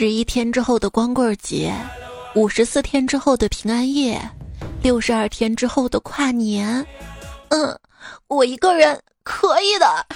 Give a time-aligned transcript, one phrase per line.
[0.00, 1.70] 十一天之后的光棍节，
[2.34, 4.18] 五十四天之后的平安夜，
[4.82, 6.82] 六十二天之后的跨年。
[7.50, 7.78] 嗯，
[8.26, 10.06] 我一个人可以的。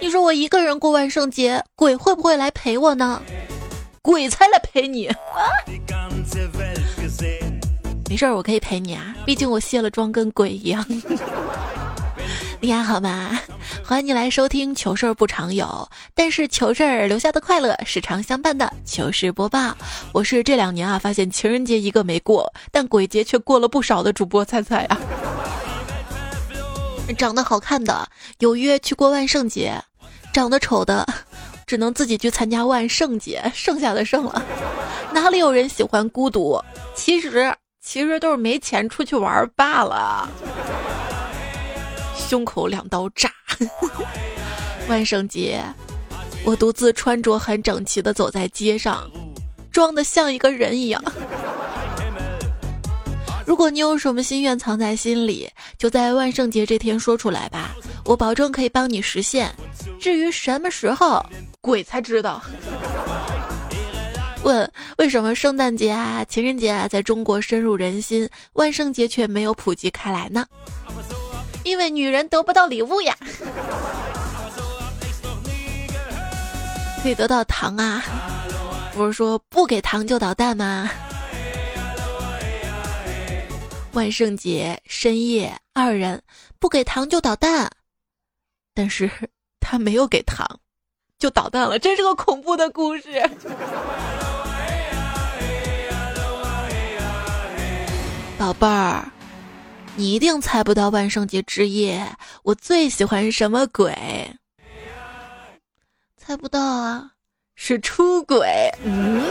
[0.00, 3.20] 你说我一个人过万圣节，鬼会不会来陪我呢？
[4.00, 5.10] 鬼才来陪你。
[8.08, 10.86] 没事，我可以陪你啊，毕竟我卸了妆跟鬼一样。
[12.60, 13.38] 你还好吗？
[13.84, 19.76] 欢迎你来收听糗事儿不常有，但是糗事儿留下的快乐是常相伴的糗事播报。
[20.12, 24.98] 我是这两年啊，发现情人节一个没过，但鬼节却过了不少的主播菜菜啊。
[27.18, 29.80] 长得好看的有约去过万圣节，
[30.32, 31.06] 长得丑的
[31.66, 34.42] 只能自己去参加万圣节，剩下的剩了。
[35.12, 36.60] 哪里有人喜欢孤独？
[36.94, 40.28] 其实其实都是没钱出去玩罢了。
[42.26, 43.30] 胸口两刀炸。
[44.88, 45.62] 万圣节，
[46.44, 49.08] 我独自穿着很整齐的走在街上，
[49.70, 51.02] 装的像一个人一样。
[53.46, 59.54] 如果你有什么心愿藏在心里，就在万圣节这天说出来吧，我保证可以帮你实现。
[60.00, 61.24] 至于什么时候，
[61.60, 62.42] 鬼才知道。
[64.42, 70.44] 问为什么圣诞节啊、情人节啊在中国深入人心，万圣节却没有普及开来呢？
[71.66, 73.16] 因为女人得不到礼物呀，
[77.02, 78.04] 可以得到糖啊，
[78.94, 80.88] 不是说不给糖就捣蛋吗？
[83.94, 86.22] 万圣节深夜，二人
[86.60, 87.68] 不给糖就捣蛋，
[88.72, 89.10] 但是
[89.58, 90.46] 他没有给糖，
[91.18, 93.28] 就捣蛋了，真是个恐怖的故事。
[98.38, 99.10] 宝贝儿。
[99.98, 102.06] 你一定猜不到万圣节之夜
[102.42, 103.96] 我最喜欢什么鬼？
[106.18, 107.12] 猜不到啊，
[107.54, 108.70] 是出轨。
[108.84, 109.22] 嗯，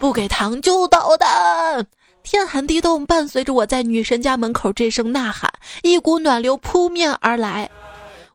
[0.00, 1.86] 不给糖就捣蛋。
[2.24, 5.52] 天寒地冻，伴随着我在女神家门口这声呐喊，
[5.82, 7.70] 一股暖流扑面而来，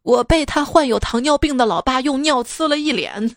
[0.03, 3.29] 我被他患有糖尿病的老爸用尿呲了一脸。《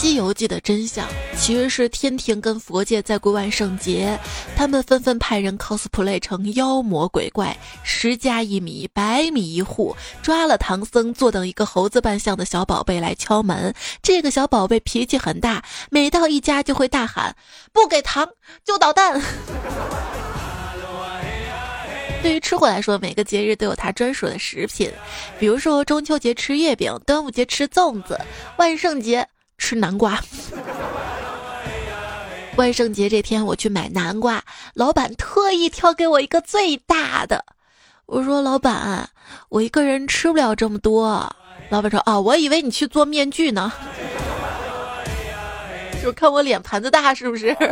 [0.00, 1.06] 西游记》的真相
[1.36, 4.18] 其实是天庭跟佛界在过万圣节，
[4.56, 13.74] 他们纷纷派人 cosplay 成妖魔鬼怪，十家一米，百米一户，抓了唐僧，坐等一个猴子扮相的小宝贝来敲门。
[14.02, 17.36] 这个小宝贝脾气很大，每到一家就会大喊
[17.70, 18.26] ：“不给糖
[18.64, 19.20] 就捣蛋。
[22.24, 24.90] ”对于吃货来说，每个节日都有它专属的食品，
[25.38, 28.18] 比如说中秋节吃月饼，端午节吃粽子，
[28.56, 29.28] 万圣节。
[29.60, 30.20] 吃南瓜。
[32.56, 34.42] 万圣节这天，我去买南瓜，
[34.74, 37.44] 老板特意挑给我一个最大的。
[38.06, 39.08] 我说：“老板，
[39.50, 41.32] 我一个人吃不了这么多。”
[41.70, 43.72] 老板说：“啊，我以为你去做面具呢，
[46.02, 47.56] 就看我脸盘子大是不是？”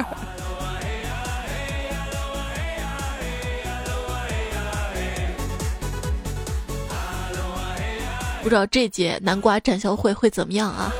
[8.41, 10.93] 不知道这届南瓜展销会会怎么样啊？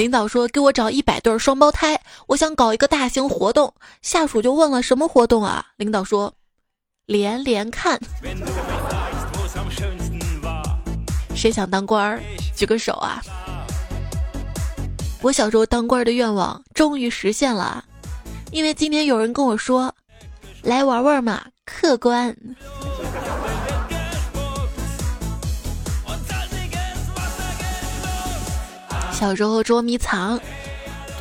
[0.00, 6.32] 领导说：“给我找一百对双胞胎，我想搞一个大型活动。”下属就问了：“什么活动啊？”领导说
[7.04, 8.00] ：“连连看。”
[11.36, 12.18] 谁想当官儿？
[12.56, 13.20] 举个手啊！
[15.20, 17.84] 我小时候当官的愿望终于实现了，
[18.52, 19.94] 因为今天有人跟我说
[20.64, 22.34] ：“来玩玩嘛，客官。”
[29.20, 30.40] 小时候捉迷藏，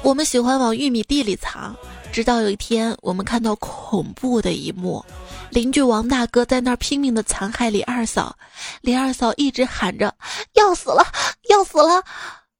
[0.04, 1.76] 我们喜欢往玉米地里藏。
[2.14, 5.04] 直到有一天，我们看到恐怖的一幕：
[5.50, 8.34] 邻居王大哥在那儿拼命的残害李二嫂，
[8.80, 10.16] 李二嫂一直喊着
[10.54, 11.06] 要死了，
[11.50, 12.02] 要死了。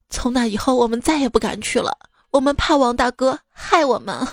[0.10, 1.98] 从那以后，我们再也不敢去了，
[2.32, 4.28] 我们怕王大哥害我们。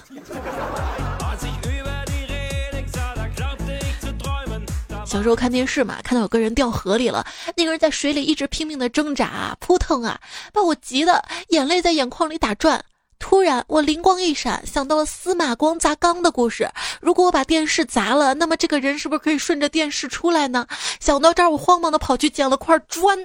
[5.07, 7.25] 小时候看电视嘛，看到有个人掉河里了，
[7.57, 10.21] 那个人在水里一直拼命的挣扎，扑腾啊，
[10.53, 12.85] 把我急得眼泪在眼眶里打转。
[13.19, 16.69] 突然我灵光一闪，想到了司马光砸缸的故事。
[17.01, 20.67] 如果我把电视砸了，那么这个人是不是可以顺着电视出来呢？
[21.01, 23.17] 想到这儿，我慌忙的跑去捡了块砖，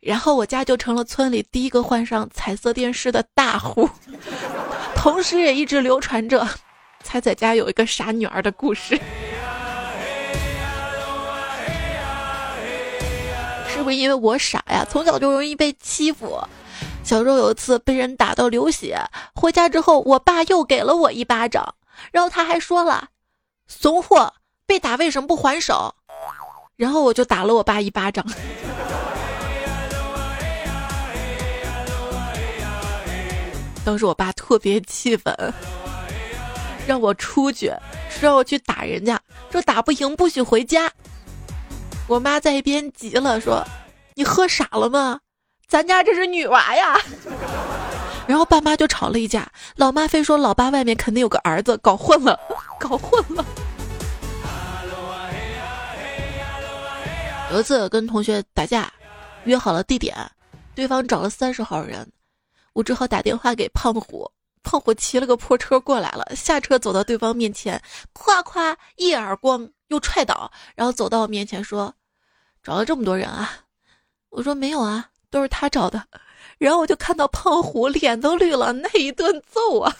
[0.00, 3.90] 然后我家就成了村里第一个换上彩色电视的大户，
[4.96, 6.48] 同时也一直流传着
[7.02, 8.98] 彩彩家有一个傻女儿的故事。
[13.86, 14.84] 不是因为我傻呀？
[14.90, 16.36] 从小就容易被欺负。
[17.04, 18.98] 小时候有一次被人打到流血，
[19.32, 21.72] 回家之后我爸又给了我一巴掌。
[22.10, 23.10] 然后他还说了
[23.68, 24.34] ：“怂货，
[24.66, 25.94] 被打为什么不还手？”
[26.74, 28.26] 然后我就打了我爸一巴掌。
[33.84, 35.32] 当时我爸特别气愤，
[36.88, 37.68] 让我出去，
[38.10, 39.16] 说让我去打人家，
[39.52, 40.90] 说打不赢不许回家。
[42.08, 43.64] 我妈在一边急了，说
[44.14, 45.18] ：“你喝傻了吗？
[45.66, 46.96] 咱家这是女娃呀！”
[48.28, 52.38] 然后爸妈就吵了一架，老妈非说老爸外面肯定有个儿子，搞混了，
[52.78, 53.44] 搞混了。
[57.52, 58.92] 有一次跟同学打架，
[59.44, 60.16] 约好了地点，
[60.74, 62.08] 对方找了三十号人。
[62.72, 64.30] 我只好打电话给胖虎，
[64.62, 67.80] 胖虎骑了个破车过来了，下车走到对方面前，
[68.12, 71.94] 夸夸一耳光又踹倒，然后走到我面前说
[72.62, 73.50] ：“找了这么多人啊？”
[74.30, 76.04] 我说：“没有啊，都是他找的。
[76.58, 79.96] ”然后我就看到胖虎脸都绿了，那一顿揍啊，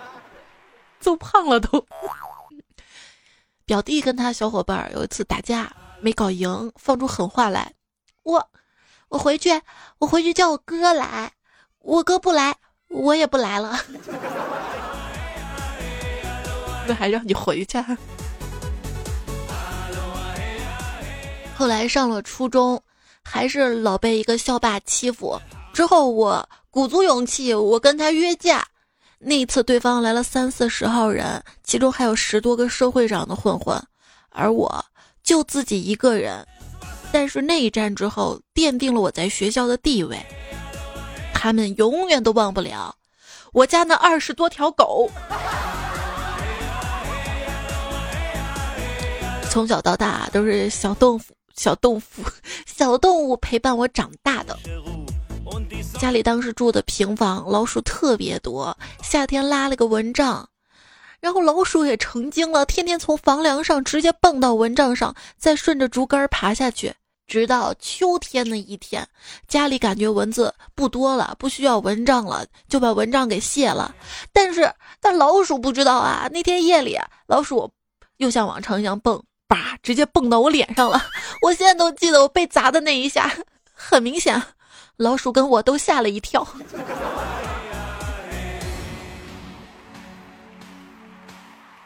[1.00, 1.86] 揍胖了都。
[3.64, 7.74] 表弟跟他小伙伴有一次打架没搞赢，放出狠话来，
[8.22, 8.50] 我。
[9.08, 9.60] 我回去，
[9.98, 11.32] 我回去叫我哥来，
[11.80, 12.56] 我哥不来，
[12.88, 13.78] 我也不来了。
[16.88, 17.78] 那还让你回去？
[21.56, 22.82] 后来上了初中，
[23.22, 25.40] 还是老被一个校霸欺负。
[25.72, 28.66] 之后我鼓足勇气，我跟他约架。
[29.18, 33.80] 那次对方来了三四十号人，其中还有十多个社会上的混混，
[34.30, 34.84] 而我
[35.22, 36.44] 就自己一个人。
[37.12, 40.18] 但是那一战之后，奠定了我在学校的地位。
[41.32, 42.94] 他们永远都忘不了
[43.52, 45.10] 我家那二十多条狗。
[49.50, 51.20] 从小到大都是小动物、
[51.56, 52.02] 小动物、
[52.66, 54.58] 小动物陪伴我长大的。
[55.98, 58.76] 家里当时住的平房，老鼠特别多。
[59.02, 60.48] 夏天拉了个蚊帐，
[61.20, 66.94] 然后老鼠也成精了，天天从房梁上直接蹦到蚊帐上，再顺着竹竿爬下去。
[67.28, 69.06] 直到秋天的一天，
[69.46, 73.94] 家里感觉蚊子不多了，不需要蚊帐了，就把蚊帐给卸了。
[74.32, 74.70] 但是，
[75.00, 77.70] 但老鼠不知道啊，那天夜里，老鼠
[78.16, 79.22] 又像往常一样蹦，
[79.52, 80.98] 叭，直接蹦到我脸上了。
[81.44, 83.30] 我现在都记得我被砸的那一下，
[83.74, 84.42] 很明显，
[84.96, 86.46] 老鼠跟我都吓了一跳。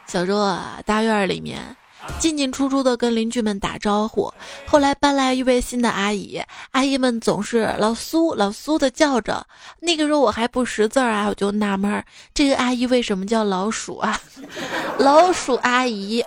[0.07, 1.77] 小时候啊，大院里面。
[2.21, 4.33] 进进出出的跟邻居们打招呼，
[4.65, 6.41] 后来搬来一位新的阿姨，
[6.71, 9.45] 阿姨们总是老苏老苏的叫着。
[9.81, 14.21] 那个时候我还不识字啊，我就纳闷，这个阿姨为什么叫老鼠啊？
[15.01, 16.25] 老鼠阿姨，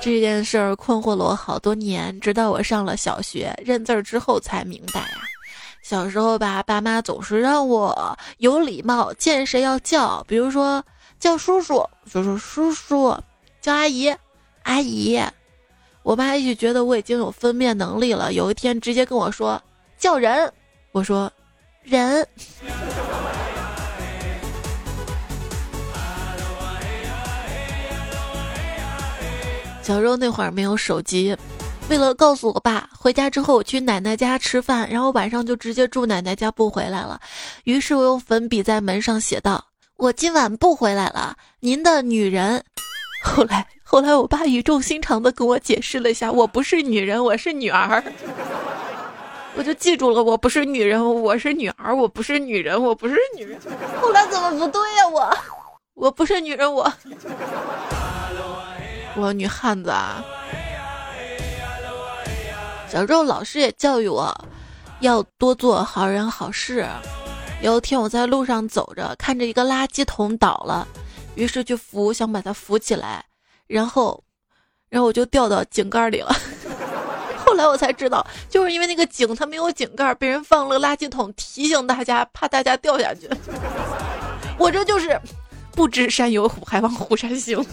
[0.00, 5.18] 这件事儿困惑了我好多年，直到我上了小学认字儿之后才明白呀。
[5.82, 10.82] 小时候吧，爸妈总是让我有礼貌，见谁要叫，比如说
[11.18, 13.16] 叫叔叔，就说叔叔。
[13.60, 14.14] 叫阿姨，
[14.62, 15.20] 阿姨，
[16.02, 18.32] 我妈一直觉得我已经有分辨能力了。
[18.32, 19.60] 有一天，直接跟我说
[19.98, 20.50] 叫人，
[20.92, 21.30] 我说
[21.82, 22.26] 人。
[29.88, 31.34] 小时候那会儿没有手机，
[31.88, 37.18] 为了告诉我爸回家之后我去奶奶家吃饭，然后晚上就直接住奶奶家不回来了。
[37.64, 39.64] 于是我用粉笔在门上写道
[39.96, 42.62] ：“我今晚不回来了，您的女人。”
[43.24, 48.04] 后来，后来，我爸语重心长的跟我解释了一下，我不是女人，我是女儿。
[49.56, 53.58] 我就记住了，我不是女人，我是女儿，我不是女人，我不是女人。
[54.02, 55.08] 后来怎么不对呀？
[55.08, 55.34] 我，
[55.96, 56.92] 我不是女人，我，
[59.18, 60.24] 我女汉子啊。
[62.88, 64.34] 小时候老师也教育我，
[65.00, 66.86] 要多做好人好事。
[67.60, 70.86] 有一天我在路上走着，看着一个垃圾桶倒了。
[71.34, 73.24] 于是去扶，想把它扶起来，
[73.66, 74.22] 然后，
[74.88, 76.34] 然后我就掉到井盖里了。
[77.44, 83.28] 后来我才知道，就是因为那个井它没有井盖，被人放了个垃圾桶，提醒大家，怕大家掉下去。
[84.58, 85.20] 我这就是
[85.72, 87.64] 不知山有虎，还望虎山行。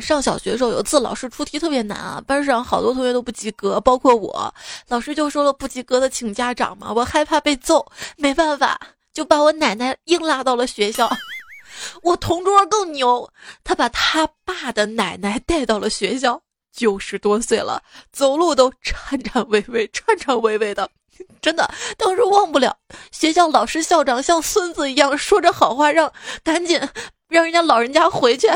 [0.00, 4.54] 上小学的时候，有一次老师出题特别难啊，班上好多同学都不及格，包括我。
[4.88, 6.92] 老师就说了，不及格的请家长嘛。
[6.94, 8.78] 我害怕被揍，没办法。
[9.12, 11.06] 就把我奶奶硬拉到了学校，
[12.02, 13.30] 我同桌更牛，
[13.62, 16.40] 他把他爸的奶奶带到了学校，
[16.74, 20.88] 九十多岁了，走路都颤颤巍巍、颤颤巍巍的，
[21.42, 22.74] 真的，当时忘不了
[23.10, 26.10] 学校老师、校长像孙子一样说着好话，让
[26.42, 26.80] 赶紧
[27.28, 28.48] 让人家老人家回去。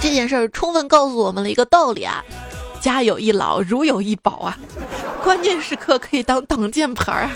[0.00, 2.24] 这件事儿充分告诉我们了一个道理啊。
[2.80, 4.56] 家有一老，如有一宝啊，
[5.24, 7.32] 关键时刻可以当挡箭牌啊。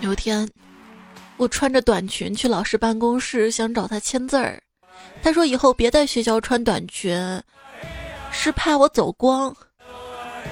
[0.00, 0.46] 有天，
[1.38, 4.62] 我穿着短裙去老师办公室，想找他签字儿。
[5.22, 7.42] 他说以后别在学校穿短裙，
[8.30, 9.54] 是怕我走光。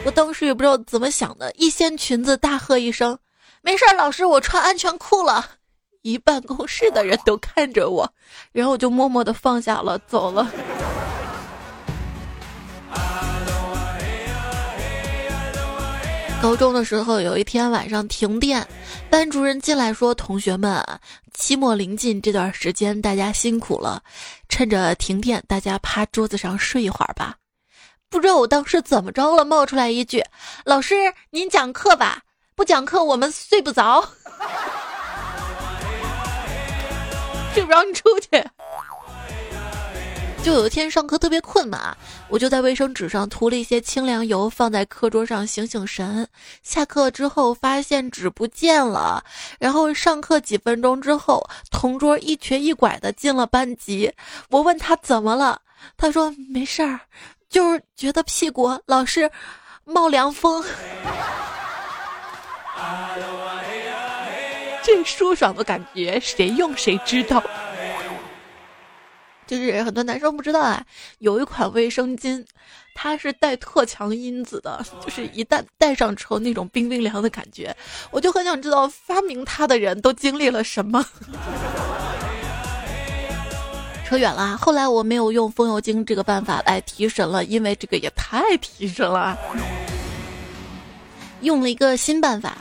[0.05, 3.19] 我当时也不知道怎么想的，一掀裙子大喝一声
[3.61, 5.47] ：“没事，老师，我穿安全裤了。”
[6.09, 8.11] 一办公室的人都看着我，
[8.51, 10.51] 然后我就默默的放下了，走了。
[16.41, 18.67] 高中的时候，有一天晚上停电，
[19.11, 20.83] 班主任进来说：“同学们，
[21.35, 24.01] 期末临近，这段时间大家辛苦了，
[24.49, 27.35] 趁着停电，大家趴桌子上睡一会儿吧。”
[28.09, 30.25] 不知道我当时怎么着了，冒出来一句
[30.65, 30.95] ：“老师，
[31.31, 32.23] 您讲课吧，
[32.55, 34.09] 不讲课我们睡不着。”
[37.55, 38.45] 就不让你出去。
[40.41, 41.95] 就有一天上课特别困嘛，
[42.29, 46.27] 我就在卫生纸上涂了一些清凉油，放在课桌上醒醒神。
[46.63, 49.23] 下课之后发现纸不见了，
[49.59, 54.11] 然后上课几分钟之后，同桌一瘸一拐的进了班级。
[54.49, 55.61] 我问他怎么了，
[55.97, 57.01] 他说没事儿，
[57.51, 59.31] 就是觉得屁股老是
[59.85, 60.65] 冒凉风。
[64.89, 67.43] 这舒爽的感觉，谁用谁知道。
[69.47, 70.83] 就是很多男生不知道啊，
[71.19, 72.43] 有一款卫生巾，
[72.95, 77.77] 它是带特强因子的，就是一旦戴上之后，那种冰冰凉的感觉，
[78.11, 81.05] 我就很想知道发明它的人都经历了什么。
[84.07, 89.37] 扯远了，后来我没有用风油精这个办法来提神了，因为这个也太提神了，
[91.43, 92.57] 用了一个新办法。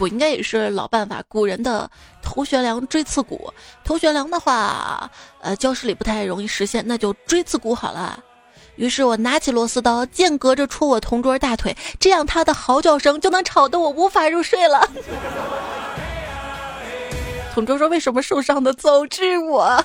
[0.00, 1.90] 不应该也是老办法，古人的
[2.22, 3.52] 头悬梁锥刺股。
[3.84, 5.10] 头悬梁的话，
[5.42, 8.18] 呃，教室里不太容易实现，那就锥刺股好了。
[8.76, 14.88] 于是我拿起螺丝刀，间隔着戳我同桌大腿，这样他的嚎叫声就能吵得我无法入睡了。
[17.52, 19.84] 同桌说：“为什么受伤的总是我？”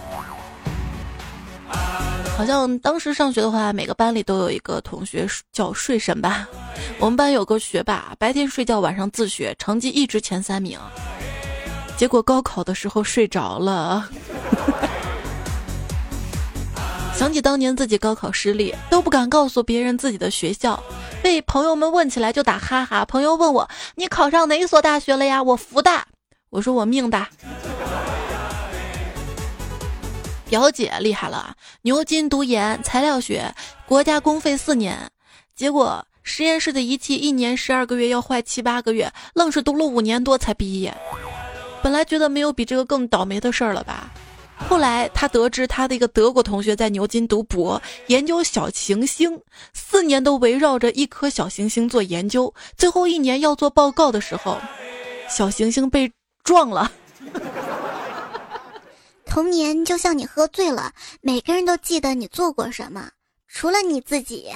[2.37, 6.45] 好像当时上学的话，每个班里都有一个同学叫睡神吧。
[6.99, 10.77] 我们班有个学霸，白天睡觉，晚上自学，成绩一直前三名。
[11.95, 14.09] 结果高考的时候睡着了。
[17.15, 20.77] 想起当年自己高考失利，都不敢告诉别人自己的学校，
[21.23, 23.05] 被朋友们问起来就打哈哈。
[23.05, 26.05] 朋友问我：“你考上哪所大学了呀？”我福大。
[26.49, 27.29] 我说我命大。
[30.49, 33.53] 表姐厉害了，牛津读研材料学，
[33.87, 35.09] 国家公费四年，
[35.55, 40.95] 结果实验室的仪器一年十二个月要坏七八个月，愣是读了五年多才毕业。
[41.81, 44.11] 本来觉得没有比这个更倒霉的事儿了吧，
[44.69, 49.39] 后来他得知他的一个德国同学在牛津读博，研究小行星，
[49.73, 54.57] 四年都围绕着一颗小行星做研究，最后一年要做报告的时候，
[55.29, 56.11] 小行星被
[56.43, 56.91] 撞了。
[59.35, 63.09] 童年就像你喝醉了，每个人都记得你做过什么，
[63.49, 64.49] 除了你自己。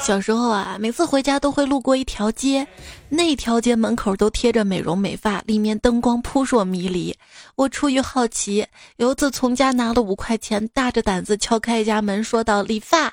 [0.00, 2.66] 小时候啊，每次回家都会路过一条街，
[3.10, 7.14] 那条街门口都贴着美容美发，里面灯光扑朔迷离。
[7.56, 13.12] 我出于好奇，有一次从家拿了五块钱，大着胆子敲开一家门，说道：“理发。”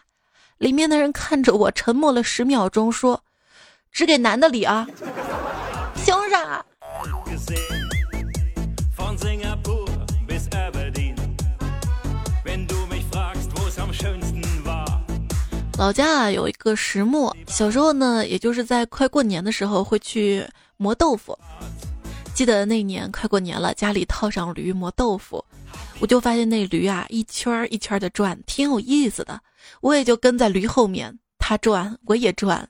[0.57, 3.25] 里面的人看着我，沉默了十秒钟，说
[3.91, 4.87] ：“只给男的理啊，
[5.95, 6.65] 凭啥？”
[15.77, 20.45] 老家啊有一个石磨，小时候呢，也就是在快过年的时候会去
[20.75, 21.37] 磨豆腐。
[22.33, 25.43] 记得那年快过年了，家里套上驴磨豆腐，
[25.99, 29.39] 我就发现那驴啊一圈一圈的转，挺有意思的。
[29.79, 32.67] 我也就跟在驴后面，它转我也转，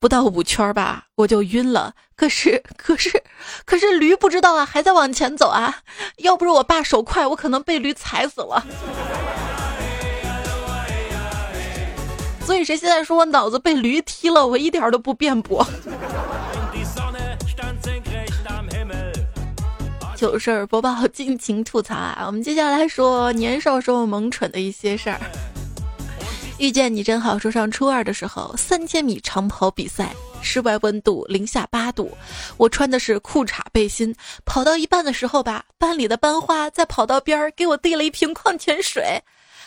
[0.00, 1.94] 不到五圈吧，我就晕了。
[2.16, 3.22] 可是可是
[3.64, 5.78] 可是驴不知道啊，还在往前走啊。
[6.18, 8.64] 要不是我爸手快，我可能被驴踩死了。
[12.44, 15.66] 所以谁现在说我脑子被驴踢了，我一点都不辩驳。
[20.14, 22.24] 糗事儿播报，尽情吐槽啊！
[22.26, 25.18] 我们接下来说年少时候萌蠢的一些事儿。
[26.58, 32.16] 遇见你真好，说上初二的时候，三千米长跑比赛，室外温度零下八度，
[32.56, 39.20] 我穿的是裤衩背心，跑到一半的时候吧，班里的班花在跑道边儿给我递了一瓶矿泉水。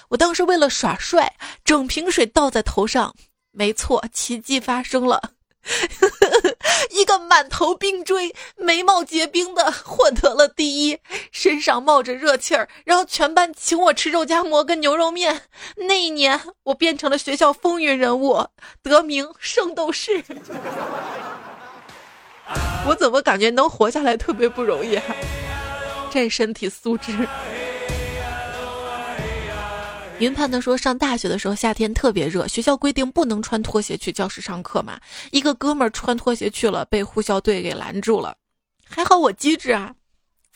[0.08, 1.32] 我当时为了耍帅，
[1.66, 3.14] 整瓶水倒在头上，
[3.52, 5.34] 没错，奇迹发生了，
[6.92, 11.00] 一个满头冰锥、眉毛结冰的获得了第一，
[11.32, 15.44] 身上冒着热气儿，然后全班请我吃肉夹馍跟牛肉面。
[15.76, 18.48] 那一年，我变成了学校风云人物，
[18.82, 20.24] 得名圣斗士。
[22.88, 25.00] 我怎么感觉能活下来特别不容易？
[26.10, 27.12] 这身体素质。
[30.20, 35.00] 云盘的说，上大学的时候夏天特别热，学校规定不能穿拖鞋去教室上课嘛。
[35.30, 38.36] 一个哥们儿穿拖鞋去了，被护校队给拦住了。
[38.84, 39.94] 还好我机智啊，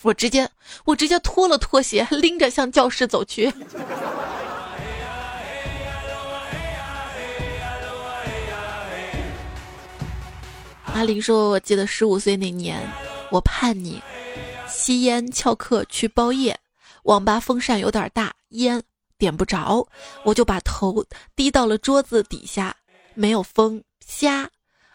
[0.02, 0.50] 我直接
[0.84, 3.54] 我直接脱了拖鞋，拎着向教室走去。
[10.94, 12.82] 阿林说：“我记得十五岁那年，
[13.30, 14.02] 我叛逆，
[14.68, 16.60] 吸烟翘课去包夜，
[17.04, 18.82] 网吧风扇有点大，烟
[19.22, 19.88] 点不着，
[20.24, 22.76] 我就把头低到了桌子底下，
[23.14, 24.50] 没有风，瞎，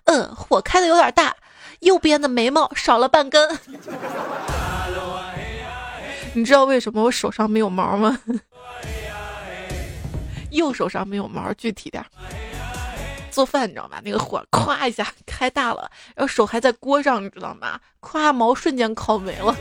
[0.06, 1.36] 嗯，火开的有点大，
[1.78, 3.48] 右边的眉毛少了半根。
[6.34, 8.18] 你知道为什么我手上没有毛吗？
[10.50, 12.04] 右手上没有毛，具体点。”
[13.30, 14.00] 做饭你知道吗？
[14.02, 17.78] 那个火咵一下开大了，然后手还在锅上，你知道吗？
[18.00, 19.54] 咵毛瞬间烤没了。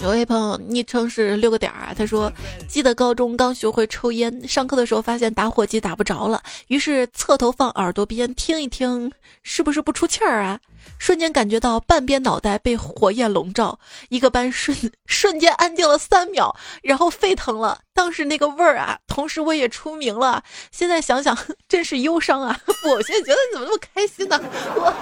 [0.00, 2.32] 有位朋友昵称是六个点儿啊，他说
[2.68, 9.10] 记得高中刚学会抽烟，上课的时候发现打火机打不着了，于是侧头放耳朵边听一听，
[9.42, 10.60] 是不是不出气儿啊？
[10.98, 13.78] 瞬间感觉到半边脑袋被火焰笼罩，
[14.08, 14.76] 一个班瞬
[15.06, 17.80] 瞬间安静了三秒，然后沸腾了。
[17.92, 20.44] 当时那个味儿啊，同时我也出名了。
[20.70, 21.36] 现在想想
[21.68, 22.58] 真是忧伤啊！
[22.86, 24.40] 我现在觉得你怎么那么开心呢？
[24.76, 24.94] 我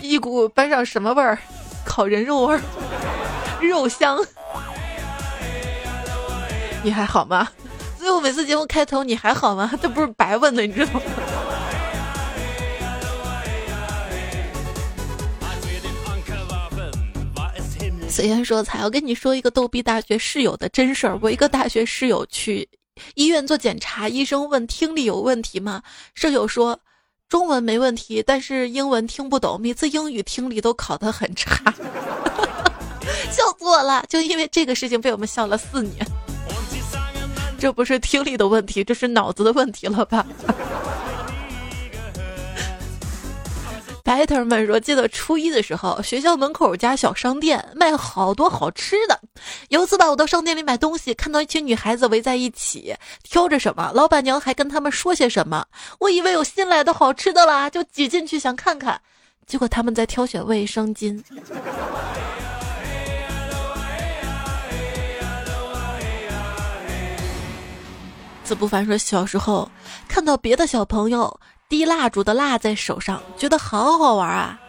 [0.00, 1.38] 一股班上什么味儿？
[1.84, 2.62] 烤人肉味儿。
[3.60, 4.18] 肉香，
[6.82, 7.48] 你还好吗？
[7.98, 9.70] 所以我每次节目开头你还好吗？
[9.80, 11.00] 这不是白问的，你知道吗？
[18.08, 21.18] 虽然说才要跟你说一个逗逼大学室友的真事儿。
[21.20, 22.68] 我一个大学室友去
[23.14, 25.82] 医院做检查，医生问听力有问题吗？
[26.14, 26.78] 舍友说
[27.28, 31.74] 中文没问题，但是英文听不懂，每次英语听力都考得很差。
[33.32, 34.04] 笑死我了！
[34.08, 36.06] 就因为这个事情被我们笑了四年，
[37.58, 40.24] 这不是听力的问题，这是脑子的问题了吧？
[44.04, 49.18] 白头们说，记得初一的时候，学校门口有家小商店，卖好多好吃的。
[49.70, 55.64] 有一次吧，我到商店里买东西，看到一群女孩子围在一起，挑着什么，老板娘还跟他们说些什么。
[56.00, 59.00] 我以为有新来的好吃的啦，就挤进去想看看，
[59.46, 61.22] 结果他们在挑选卫生巾。
[68.44, 69.68] 子不凡说：“小时候
[70.06, 74.60] 看到别的小朋友滴蜡烛的蜡在手上，觉得好好玩啊。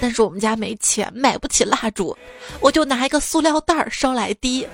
[0.00, 2.16] 但是我们家没钱，买不起蜡烛，
[2.60, 4.68] 我就拿一个塑料袋烧来滴，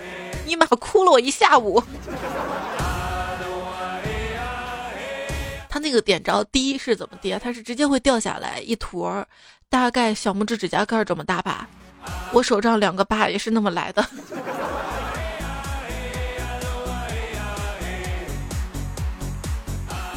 [0.44, 1.80] 尼玛哭了我一下午。
[5.68, 7.40] 他那个点着滴是怎么滴啊？
[7.42, 9.24] 他是直接会掉下来一坨，
[9.68, 11.68] 大概小拇指指甲盖这么大吧。
[12.32, 14.04] 我手上两个疤也是那么来的。”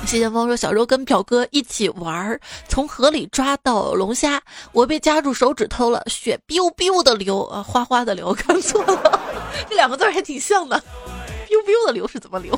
[0.07, 2.39] 谢剑锋说：“小时候跟表哥一起玩儿，
[2.69, 4.41] 从河里抓到龙虾，
[4.71, 9.21] 我被夹住手指头了，血 biu biu 的流，啊，哗哗的流， 看错了，
[9.69, 10.81] 这两个字还挺像的
[11.47, 12.57] ，biu biu 的流是怎么流？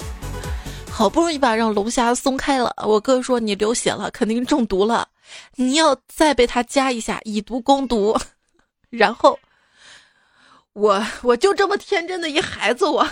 [0.92, 5.08] 好不容易把让龙虾松开了，我哥说你流血了，肯定中毒了，
[5.56, 8.16] 你要再被他夹一下，以毒攻毒。
[8.92, 9.40] 然后，
[10.74, 13.08] 我我就这么天真的一孩子，我。”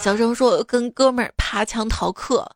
[0.00, 2.50] 小声说：“跟哥们儿爬墙逃课，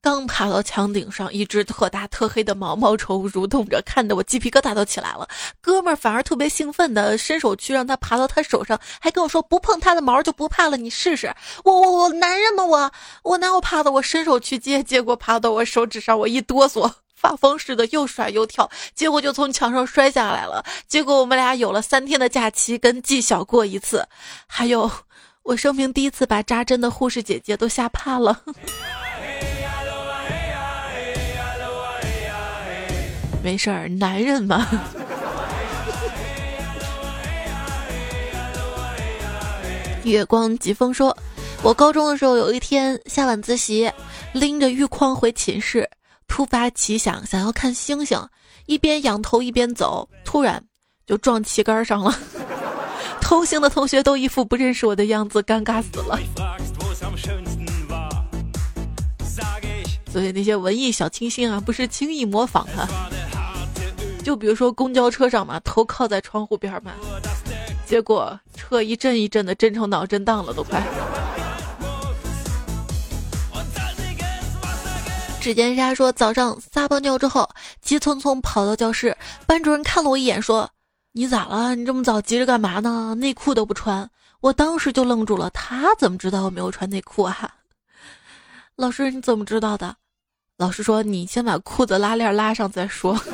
[0.00, 5.28] 刚爬到墙顶上，一只特大特黑的毛毛虫蠕动着，看得我鸡皮疙瘩都起来了。
[5.60, 11.34] 哥们儿反而特别兴奋的伸手去让他爬到他手上，还跟我说不碰他的毛就不怕了，你试试。
[11.64, 12.64] 我我我男人吗？
[12.64, 12.92] 我
[13.24, 13.90] 我哪有怕的？
[13.90, 20.64] 我伸手去接，结果爬到我手指上，我一哆嗦，发疯似的又甩又跳，结果就从墙上摔下来了。
[20.86, 24.06] 结果我们俩有了三天的假期，跟纪晓过一次，
[24.46, 24.88] 还有。”
[25.44, 28.42] 我生平第一次把扎针的护士姐姐都吓怕了。
[33.44, 34.66] 没事儿，男人嘛。
[40.04, 41.14] 月光疾风说
[41.62, 43.92] ：“我高中的时候有一天下晚自习，
[44.32, 45.86] 拎着浴筐回寝室，
[46.26, 48.18] 突发奇想，想要看星星，
[48.64, 50.64] 一边仰头一边走，突然
[51.06, 52.18] 就撞旗杆上了。
[53.34, 56.16] ”同行的同学都一副不认识我的样子，尴尬死了。
[60.06, 62.88] 所以那些文艺小清新啊，不是轻易模仿的。
[64.22, 66.92] 就比如说公交车上嘛，头靠在窗户边嘛，
[67.84, 70.80] 结果车一阵一阵的震成脑震荡了，都快。
[75.40, 77.50] 指尖沙说早上撒泡尿之后，
[77.82, 80.70] 急匆匆跑到教室，班主任看了我一眼说
[81.16, 81.76] ：“你咋了？
[81.76, 83.14] 你这么早急着干嘛呢？
[83.14, 84.10] 内裤都不穿。”
[84.42, 87.54] 我当时就愣住了，他怎么知道我没有穿内裤啊？
[88.74, 89.94] 老师你怎么知道的？
[90.58, 93.16] 老师说你先把裤子拉链拉上再说。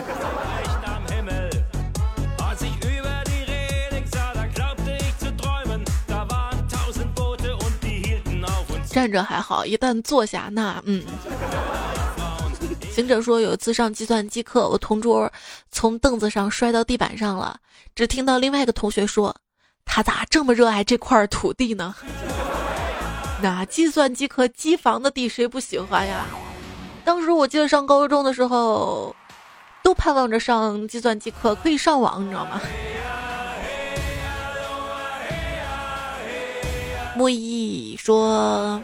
[8.90, 11.02] 站着还好，一旦坐下，那嗯。
[12.92, 15.32] 行者说，有一次上计算机课，我同桌
[15.70, 17.56] 从凳子上摔到地板上了，
[17.94, 19.34] 只听到另外一个同学说
[19.86, 21.94] ：“他咋这么热爱这块土地呢？”
[23.40, 26.26] 那计算机课机房的地谁不喜欢呀？
[27.04, 29.14] 当时我记得上高中的时候，
[29.82, 32.60] 都盼望着上计算机课可以上网，你知道吗？
[37.16, 38.82] 木易说。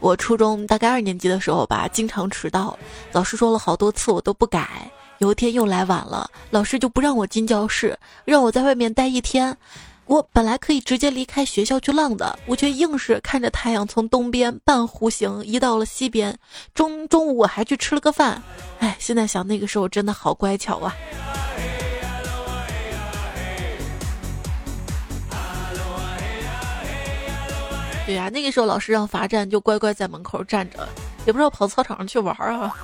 [0.00, 2.78] 我初中大概二年级的时候吧，经常迟到，
[3.12, 4.90] 老师说了好多次我都不改。
[5.18, 9.56] 有一天又来晚了，老师就不让我进教室，让我在外面待一天。
[10.06, 16.38] 我本来可以直接离开学校去浪的，我却硬是看着太阳从东边半弧形移到了西边。
[16.72, 18.42] 中中午我还去吃了个饭。
[18.78, 20.94] 哎，现在想那个时候真的好乖巧啊。
[28.08, 30.88] 对呀，那个时候老师让罚站，就乖乖在门口站着，
[31.26, 32.74] 也不知道跑操场上去玩啊。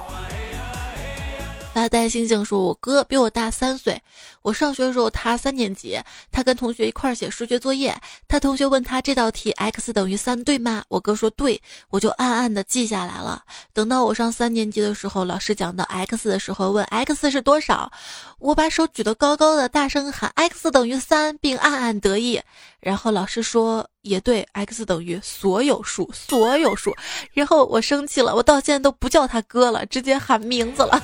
[1.74, 4.00] 发呆星星说：“我哥比我大三岁，
[4.42, 5.98] 我上学的时候他三年级，
[6.30, 7.92] 他跟同学一块儿写数学作业，
[8.28, 10.84] 他同学问他这道题 x 等于三对吗？
[10.86, 11.60] 我哥说对，
[11.90, 13.42] 我就暗暗的记下来了。
[13.72, 17.90] 等到我上三年级的时候，老师讲到 x 的时候问 x 是多少，
[18.38, 22.40] 我把手举得高高的，大声喊 x 等于三，并暗暗得意。
[22.78, 26.94] 然后老师说。”也对，x 等于所有数，所有数。
[27.32, 31.02] 然后我生气了，我到现在都不叫他哥了，直接喊名字了。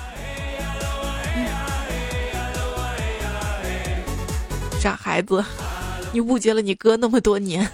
[5.11, 5.45] 孩子，
[6.13, 7.69] 你误解了你哥那么多年。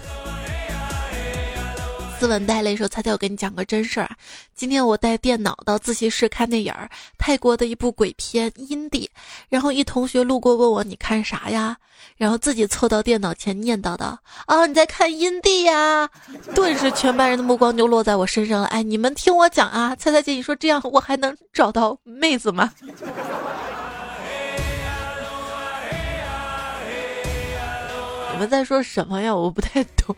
[2.19, 4.09] 斯文带泪说：“猜猜我跟你讲个真事儿！
[4.55, 9.07] 今天我带电脑到自习室看电影儿，泰国的一部鬼片《阴地》。
[9.49, 11.77] 然后一同学路过问我：‘你看啥呀？’
[12.17, 16.09] 然后自己凑到电脑前念叨道：‘啊，你在看《阴地》呀！’
[16.55, 18.67] 顿时全班人的目光就落在我身上了。
[18.69, 19.95] 哎，你们听我讲啊！
[19.95, 22.73] 猜猜姐，你说这样我还能找到妹子吗？
[28.37, 29.33] 你们在说什么呀？
[29.33, 30.15] 我不太懂。”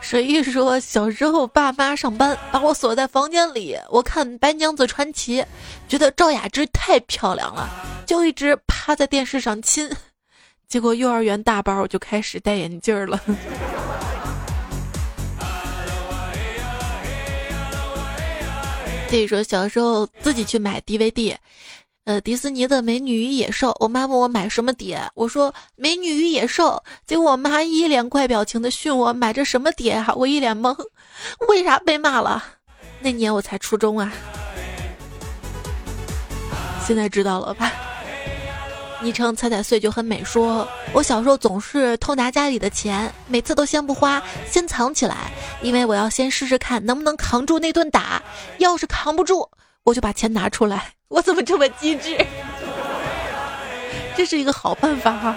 [0.00, 5.42] 水玉说，小时候爸妈上班把我锁在房间里，我看《白娘子传奇》，
[5.88, 7.68] 觉得赵雅芝太漂亮了，
[8.06, 9.90] 就一直趴在电视上亲。
[10.68, 13.20] 结果幼儿园大班我就开始戴眼镜了。
[19.08, 21.34] 自己说小时候自己去买 DVD。
[22.08, 30.74] 呃，迪士尼的《美女与野兽》，我妈问我买什么碟，我说《美女与野兽》，结果我妈一脸怪表情的训我买这什么碟啊，我一脸懵，
[31.48, 32.42] 为啥被骂了？
[33.00, 34.10] 那年我才初中啊，
[36.86, 37.70] 现在知道了吧？
[39.02, 48.22] 昵称彩彩碎就很美，说我小时候总是偷拿家里的钱，每次都先不花，先藏起来，因为我要先试试看能不能扛住那顿打，
[48.56, 49.46] 要是扛不住，
[49.84, 50.94] 我就把钱拿出来。
[51.08, 52.16] 我怎么这么机智？
[54.14, 55.36] 这是一个好办法哈。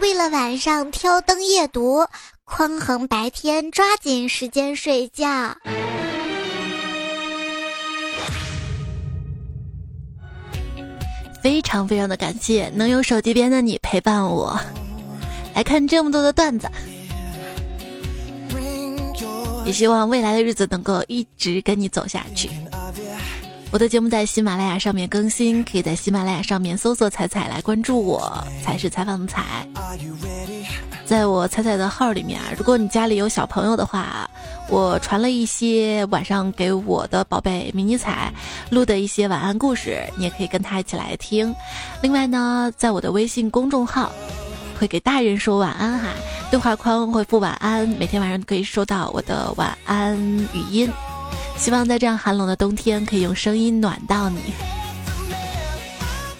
[0.00, 2.06] 为了晚上挑灯夜读，
[2.44, 5.56] 匡衡白天抓紧时间睡觉。
[11.42, 14.58] 非常非常的感谢能有手机边的你陪伴我，
[15.54, 16.70] 来看这么多的段子。
[19.64, 22.50] 也希望未来的日子能够一直跟你走下去。
[23.70, 29.66] 我的节目在喜马拉雅上面更新，可以在喜马拉雅上面搜索“彩彩”来关注我，才是采访的彩。
[31.04, 34.30] 在我彩彩的号里面啊，如果你家里有小朋友的话，
[34.68, 38.32] 我传了一些晚上给我的宝贝迷你彩
[38.70, 41.52] 录的一些晚安故事，你也可以跟他一起来听。
[42.00, 44.12] 另外呢，在我的微信公众号。
[44.86, 46.08] 给大人说晚安哈，
[46.50, 50.18] 对话框回复晚安，每天晚上可以收到我的晚安
[50.52, 50.90] 语音。
[51.56, 54.38] 希望在这样寒冷的冬天，可以用声音暖到你。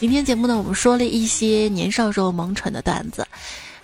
[0.01, 3.27] 今天节目呢，我们说了一些年少时候萌蠢的段子。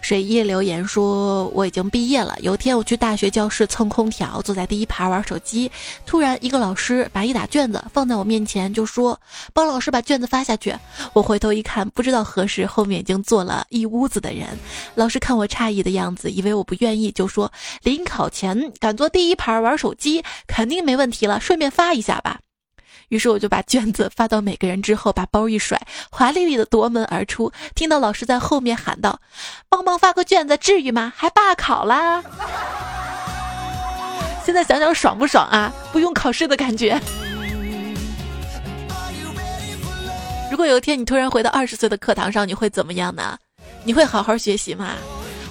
[0.01, 2.37] 水叶留言说：“我已经毕业了。
[2.41, 5.71] 有一天我去大学教室蹭空调，坐在第一排玩手机。
[6.05, 9.21] 突然，一个老师把一沓卷子放在我面前，就说
[9.55, 10.75] ：‘帮老师把卷子发下去。’
[11.13, 14.49] 我回头一看，不知道何时后面已经坐了一屋子的人。
[14.95, 17.53] 老师看我诧异的样子，以为我不愿意，就说
[17.85, 22.41] ：‘临考前敢坐第一排玩手机，肯定没问题了，顺便发一下吧。’”
[23.11, 27.53] 于是我就把卷子发到每个人之后，把包一甩，华丽丽的夺门而出。
[27.75, 29.21] 听到老师在后面喊道
[29.69, 31.13] ：“帮忙发个卷子，至于吗？
[31.15, 32.23] 还罢考啦！”
[34.47, 35.73] 现在想想爽不爽啊？
[35.93, 36.99] 不用考试的感觉。
[40.51, 43.37] 如果有一天你突然回到二十岁的课堂上，你会怎么样呢？
[43.85, 44.95] 你会好好学习吗？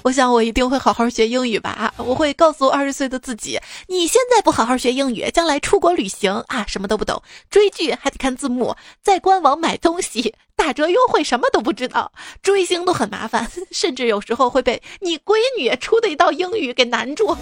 [0.03, 1.93] 我想我一定会好好学英语吧。
[1.97, 7.21] 我会告诉二十岁的自己：你现在不好好学英语，将来出国旅行啊，什么都不懂。
[7.49, 12.11] 追剧还得看字幕，在官网买东西打折优惠什么都不知道。
[12.41, 17.37] 追星都很麻烦， 甚至有时候会被你闺女出的一道英语给难住，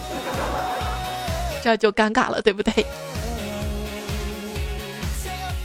[1.64, 2.86] 这就尴尬了，对不对？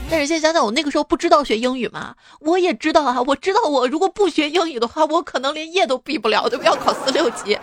[0.09, 2.15] 但是现在想想，我那个时候不知道学英语吗？
[2.41, 6.63] 我也知道啊，我知道我如果不学英语的话，我可能连业都毕不了，对不？
[6.65, 7.57] 要考四六级。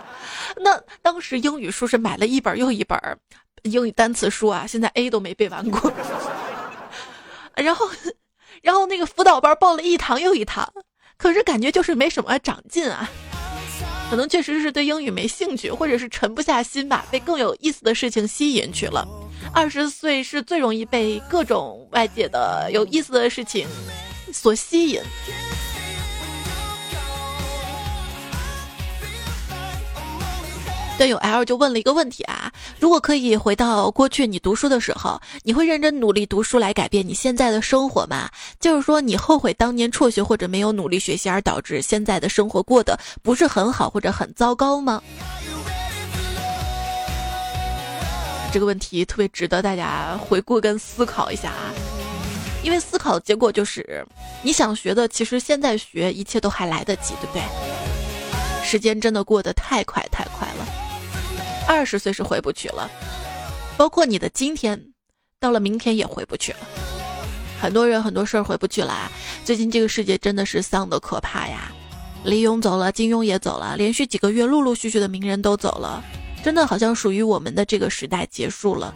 [0.57, 2.99] 那当时英语书是买了一本又一本
[3.63, 5.91] 英语单词书啊，现在 A 都没背完过。
[7.55, 7.89] 然后，
[8.61, 10.67] 然后那个辅导班报了一堂又一堂，
[11.17, 13.09] 可是感觉就是没什么长进啊。
[14.09, 19.07] 可能确实是对英语没兴趣，或者是沉不下心吧，被更有意思的事情吸引去了。
[19.53, 23.67] 二十岁是最容易被各种外界的有意思的事情
[24.33, 25.01] 所吸引。
[30.97, 38.29] 段友 L 就问了一个问题啊：如果可以回到过去你读书的时候，你会认真努力读书来改变你现在的生活吗？
[38.59, 45.01] 就是说，你后悔当年辍学或者没有努力学习而导致现在的生活过得不是很好或者很糟糕吗？
[48.53, 51.71] 这个问题特别值得大家回顾跟思考一下啊，
[52.63, 54.05] 因为思考的结果就是，
[54.43, 57.41] 你想学的其实现在学一切都还来得及，对不对？
[58.63, 60.67] 时间真的过得太快太快了，
[61.67, 62.89] 二十岁是回不去了，
[63.77, 64.79] 包括你的今天，
[65.39, 66.59] 到了明天也回不去了。
[67.61, 69.09] 很多人很多事儿回不去了啊！
[69.45, 71.71] 最近这个世界真的是丧的可怕呀，
[72.25, 76.03] 李勇走了，金庸也走了，连续几个月陆陆续续的名人都走了。
[76.43, 78.93] 真的好像属于我们的这个时代结束了，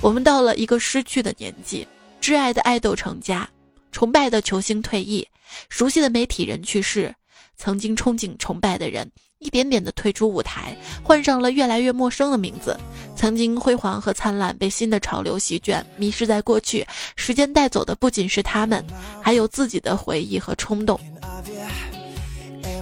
[0.00, 1.86] 我们到了一个失去的年纪，
[2.20, 3.48] 挚爱的爱豆成家，
[3.90, 5.26] 崇拜的球星退役，
[5.68, 7.14] 熟悉的媒体人去世，
[7.56, 12.78] 曾经憧憬崇拜的人一点点的退出舞台，换上了越来越陌生的名字，
[13.16, 18.84] 曾经辉煌和灿烂被新的潮流席卷，迷失在过去，时间带走的不仅是他们，
[19.20, 20.98] 还有自己的回忆和冲动。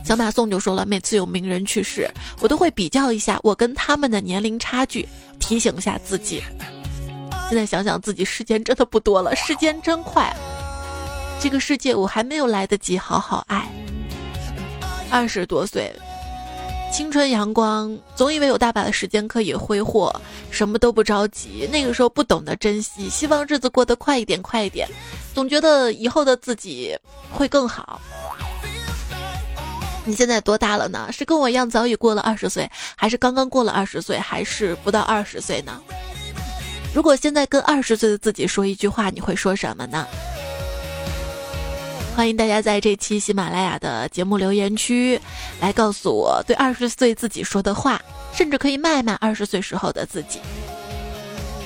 [0.04, 2.08] 小马宋就说了，每次有名人去世，
[2.40, 6.42] 我都会比较一下我跟他们的年龄差距，提醒一下自己。
[7.48, 10.34] 现在想想自己时间真的不多了，时间真快，
[11.40, 13.70] 这个世界我还没有来得及好好爱。
[15.10, 15.94] 二十多岁，
[16.90, 20.10] 青春阳光，总以为有大把的时间可以挥霍，
[20.50, 21.68] 什么都不着急。
[21.70, 24.88] 那个时候不懂得珍惜，希望日子过得快一点，快一点，
[25.34, 26.96] 总觉得以后的自己
[27.30, 28.00] 会更好。
[30.04, 31.08] 你现在多大了呢？
[31.12, 35.80] 是跟我一样早已过了二十岁，还是刚刚过了二十岁，还是不到二十岁呢？
[36.92, 40.06] 如果现在跟二十岁的自己说一句话，你会说什么呢？
[42.16, 45.18] 欢迎大家在这期喜马拉雅的节目留言区
[45.60, 48.02] 来告诉我对二十岁自己说的话，
[48.34, 50.40] 甚至可以卖卖二十岁时候的自己。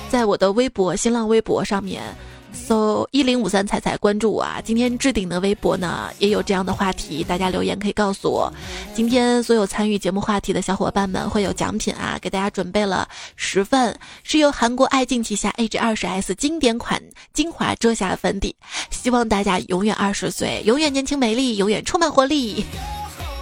[0.09, 2.03] 在我的微博、新浪微博上面。
[2.53, 4.61] 搜一零五三彩彩关注我啊！
[4.63, 8.51] 今天置顶的微博呢也有这样的话题，大家留言可以告诉我。
[8.93, 17.01] 今天所有参与节目话题的小伙伴们会有奖品啊，给大家准备了十份，是由韩国爱敬旗下 AG 二十 S 经典款
[17.33, 18.55] 精华遮瑕粉底，
[18.89, 22.65] 希望大家永远二十岁，永远年轻美丽，永远充满活力。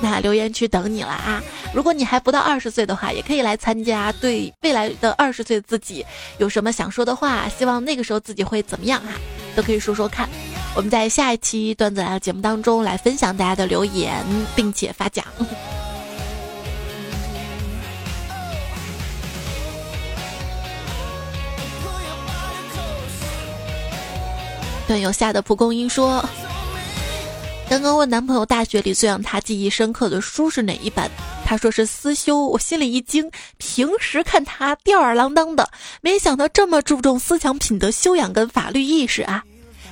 [0.01, 1.41] 那留言区等你了啊！
[1.73, 4.11] 如果你还不到二十岁的话，也可以来参加。
[4.13, 6.05] 对未来的二十岁自己
[6.37, 7.47] 有什么想说的话？
[7.49, 9.13] 希望那个时候自己会怎么样啊？
[9.55, 10.27] 都可以说说看。
[10.75, 14.21] 我们在下一期段子来了节目当中来分享大家的留言，
[14.53, 15.25] 并且发奖。
[24.87, 26.23] 段友下的蒲公英说。
[27.67, 31.09] 刚刚问男朋友大学里最让他记忆深刻的书是哪一本，
[31.43, 33.29] 他说是思修，我心里一惊。
[33.57, 35.67] 平时看他吊儿郎当的，
[36.01, 39.43] 没想到这么注重思想品德修养跟法律意识啊。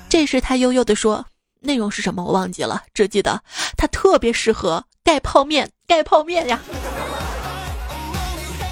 [0.07, 1.25] 这时他悠悠地说
[1.61, 2.23] ：“内容是什么？
[2.23, 3.41] 我忘记了，只记得
[3.75, 6.61] 他特别适合盖泡面，盖泡面呀。”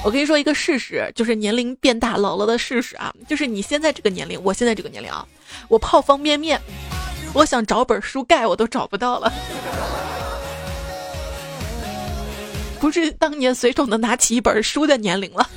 [0.05, 5.27] 我跟你说一个事实，就是年龄变大老了的事实啊，就是你现在这个年龄，我现在这个年龄啊，
[5.67, 6.61] 我泡方便面，
[7.33, 9.31] 我想找本书盖我都找不到了。
[12.79, 15.49] 不是当年随手能拿起一本书的年龄了。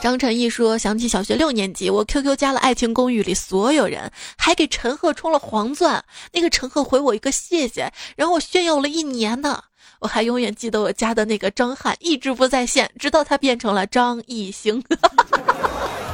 [0.00, 6.04] 张晨一说想起小学六年级，我 QQ 加了《爱情公寓》里所有人，还给陈赫充了黄钻。
[6.32, 9.62] 那个陈赫回我一个谢谢，然后我炫耀了一年呢。
[10.00, 14.82] 我还永远记得我加的那个张翰一直不在线，直到他变成了张艺兴。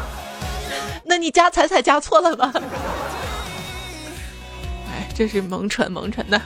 [1.09, 2.53] 那你加彩彩加错了吧？
[4.91, 6.41] 哎，这是萌蠢萌蠢的。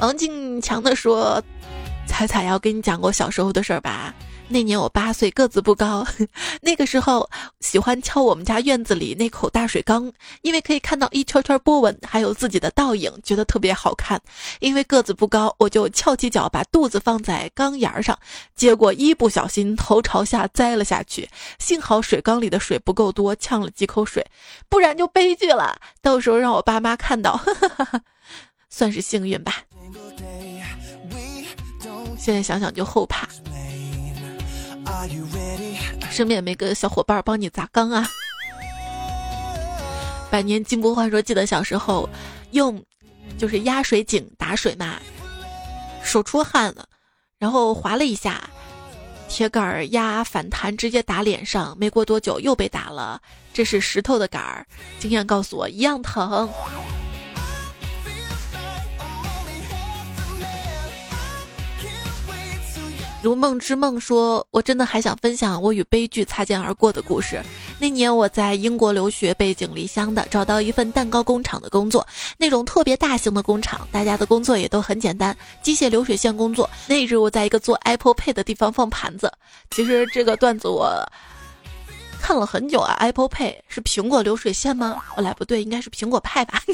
[0.00, 1.40] 王静强的说
[2.06, 4.12] ：“彩彩要跟你讲过小时候的事儿吧？
[4.48, 6.06] 那年我八岁，个子不高，
[6.60, 7.28] 那个时候
[7.60, 14.20] 喜欢敲我们家院子里那口大水缸，因为可以看到一圈圈波纹，还有自己的倒影，觉得特别好看。
[14.60, 18.18] 因为个子不高，我就翘起脚把肚子放在缸沿上，
[18.54, 21.26] 结果一不小心头朝下栽了下去。
[21.58, 24.26] 幸好水缸里的水不够多，呛了几口水，
[24.68, 25.80] 不然就悲剧了。
[26.02, 27.40] 到时候让我爸妈看到，
[28.68, 29.62] 算是幸运吧。”
[32.18, 33.26] 现在想想就后怕，
[36.10, 38.08] 身边也没个小伙伴帮你砸缸啊！
[40.30, 42.08] 百年金不换说，记得小时候
[42.52, 42.82] 用
[43.38, 44.96] 就是压水井打水嘛，
[46.02, 46.86] 手出汗了，
[47.38, 48.48] 然后划了一下，
[49.28, 53.20] 铁杆儿压反弹，直接打脸上，没过多久又被打了。
[53.52, 54.66] 这是石头的杆儿，
[54.98, 56.48] 经验告诉我一样疼。
[63.22, 67.40] 如梦之梦说：“我真的还想分享我与悲剧擦肩而过的故事。
[67.78, 72.04] 那年我在英国留学，背井离乡的找到一份蛋糕工厂的工作，
[72.36, 76.68] 那种特别大型的工厂，大家的工作也都很简单，机械流水线工作。
[76.88, 79.32] 那日我在一个做 Apple Pay 的地方放盘子。
[79.70, 80.92] 其实这个段子我
[82.20, 85.00] 看了很久啊，Apple Pay 是苹果流水线吗？
[85.06, 86.60] 后来不对，应该是苹果派吧。”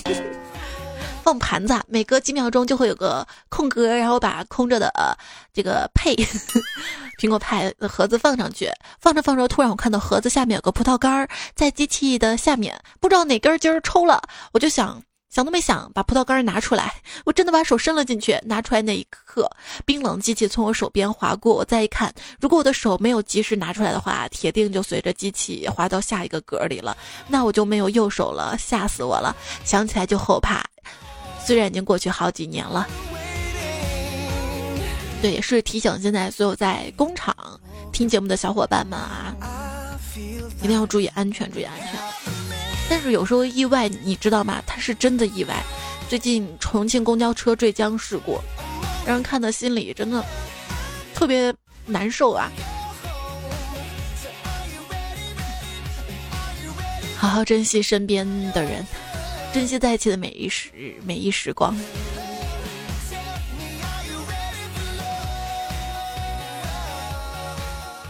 [1.29, 5.14] 放盘子，每隔几秒钟就会有个空格，然后把空着的呃
[5.53, 6.17] 这个配
[7.21, 8.71] 苹果派的盒子放上去。
[8.99, 16.95] 放着放着，突然我看到盒子下面有个葡萄干儿，在机器的下面，不知道哪根筋儿抽了，我就想想都没想，把葡萄干儿拿出来。
[17.27, 19.51] 我真的把手伸了进去，拿出来那一刻，
[19.85, 21.53] 冰冷机器从我手边划过。
[21.55, 22.11] 我再一看，
[22.41, 29.37] 如果我的手没有及时拿出来的话，铁定就随着机器滑到下一个格里了，那我就没有右手了，吓死我了！
[29.62, 30.64] 想起来就后怕。
[31.49, 32.87] 虽然已经过去好几年了，
[35.23, 37.35] 对，也是提醒现在所有在工厂
[37.91, 39.35] 听节目的小伙伴们啊，
[40.63, 41.99] 一定要注意安全，注意安全。
[42.91, 44.63] 但是有时候意外，你知道吗？
[44.67, 45.55] 它是真的意外。
[46.07, 48.39] 最近重庆公交车坠江事故，
[49.07, 50.23] 让人看的心里真的
[51.15, 51.55] 特别
[51.87, 52.53] 难受啊！
[57.17, 58.87] 好好珍惜身边的人。
[59.53, 60.71] 珍惜在一起的每一时
[61.05, 61.77] 每一时光。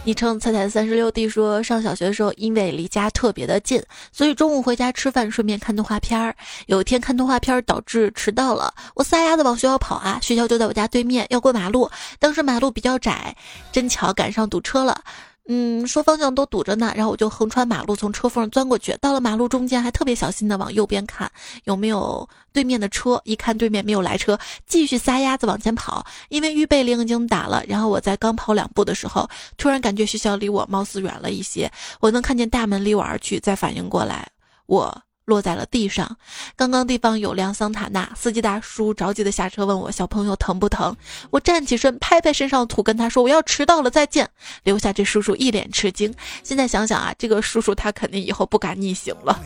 [0.05, 6.35] 昵称彩彩三十六 D 说，上小学的时候，因为离家特别的近，所以中午回家吃饭，顺便看动画片儿。
[6.65, 11.89] 有一天看动画片儿导致迟到了，我撒丫子往学校跑啊，学校就在我家对面，要过马路。
[12.17, 13.35] 当时马路比较窄，
[13.71, 15.03] 真巧赶上堵车了。
[15.51, 18.95] 嗯，说方向都堵着呢，然后我就横穿马路，从车缝钻过去。
[19.01, 21.29] 到了马路中间，还特别小心的往右边看
[21.63, 23.19] 有没有对面的车。
[23.23, 26.05] 一看对面没有来车，继续撒丫子往前跑。
[26.29, 31.71] 因为预备铃已经打了，然后我在刚跑两步的时候，突然感觉学校离我貌似远了一些。
[31.99, 34.29] 我能看见大门离我而去，再反应过来，
[34.67, 34.95] 我。
[35.29, 36.17] 落在了地上。
[36.57, 40.93] 刚刚地方有辆桑塔纳，司机大叔着急的下车问我：“小朋友疼不疼？”
[41.31, 44.27] 我站起身，拍拍身上土，跟他说：“我要迟到了，再见。”
[44.63, 46.13] 留下这叔叔一脸吃惊。
[46.43, 49.39] 现在想想啊，这个叔叔他肯定以后不敢逆行了。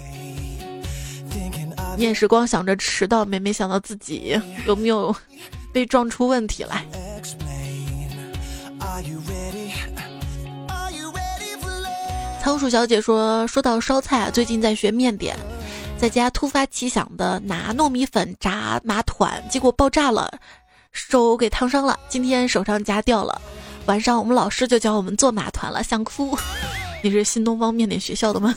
[1.95, 5.16] 你也是光想着迟到，没没想到自己有没有
[5.72, 6.84] 被撞出问题来。
[12.41, 15.38] 仓鼠小姐说：“说到烧菜啊，最近在学面点。”
[16.04, 20.30] 在家突发奇想的拿糯米粉炸麻团，结果爆炸了，
[20.91, 21.97] 手给烫伤了。
[22.10, 23.41] 今天手上夹掉了。
[23.86, 26.38] 晚上我们老师就教我们做麻团了，想哭。
[27.01, 28.54] 你是新东方面点学校的吗？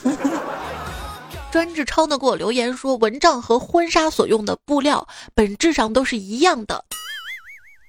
[1.52, 6.84] 专治超呢给我留言说，蚊帐和婚纱所用的布料本质上都是一样的。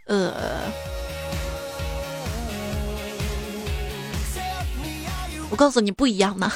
[0.05, 0.71] 呃，
[5.49, 6.51] 我告诉你不一样呢。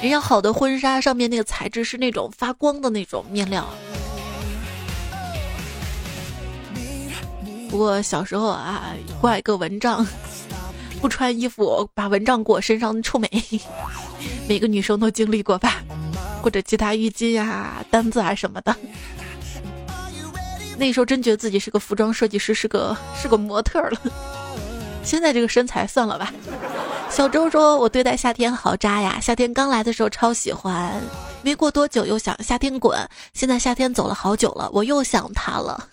[0.00, 3.68] 人家好的婚纱上面那个材质是那种发光的那种面料。
[7.68, 10.06] 不过小时候啊，挂一个蚊帐，
[11.00, 13.28] 不穿衣服把蚊帐裹身上臭美，
[14.48, 15.82] 每个女生都经历过吧？
[16.40, 18.74] 或者其他浴巾呀、单子啊什么的。
[20.78, 24.00] 那时候真觉得自己是个服装设计师，是个是个模特了。
[25.08, 26.30] 现在这个身材算了吧。
[27.08, 31.00] 小周说：“我对待夏天好渣呀，夏天刚来的时候超喜欢，
[31.40, 32.94] 没过多久又想夏天滚。
[33.32, 35.88] 现在夏天走了好久了，我又想他了。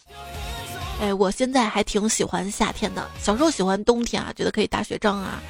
[1.00, 3.08] 哎，我现在还挺喜欢夏天的。
[3.18, 5.42] 小时候喜欢冬天啊，觉得可以打雪仗啊，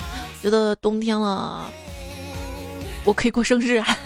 [0.44, 1.68] 觉得冬天了
[3.04, 3.98] 我可以过生日啊。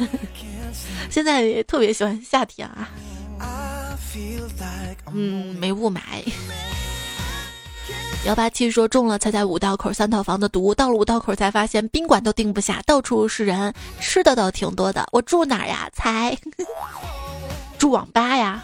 [1.11, 2.89] 现在特别喜欢夏天啊。
[5.11, 5.99] 嗯，没雾霾。”
[8.25, 15.07] 幺八七说中了，才在五道口三套房的毒，到了五道口才发现宾馆都订不下，到处是人，吃的倒挺多的。
[15.13, 15.89] 我住哪呀？
[15.93, 16.37] 猜，
[17.79, 18.61] 住网吧呀。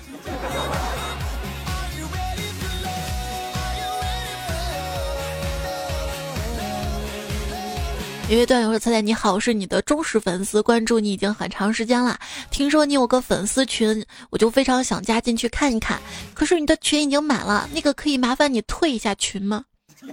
[8.28, 12.17] 一位段友说：“猜猜你好，我是你的忠实粉丝，关注你已经很长时间了。
[12.49, 16.01] 听说你有个粉丝群，我就非常想加进去看一看。
[16.34, 19.63] 可是你的群已经满了，那个可以麻烦你退一下群吗？”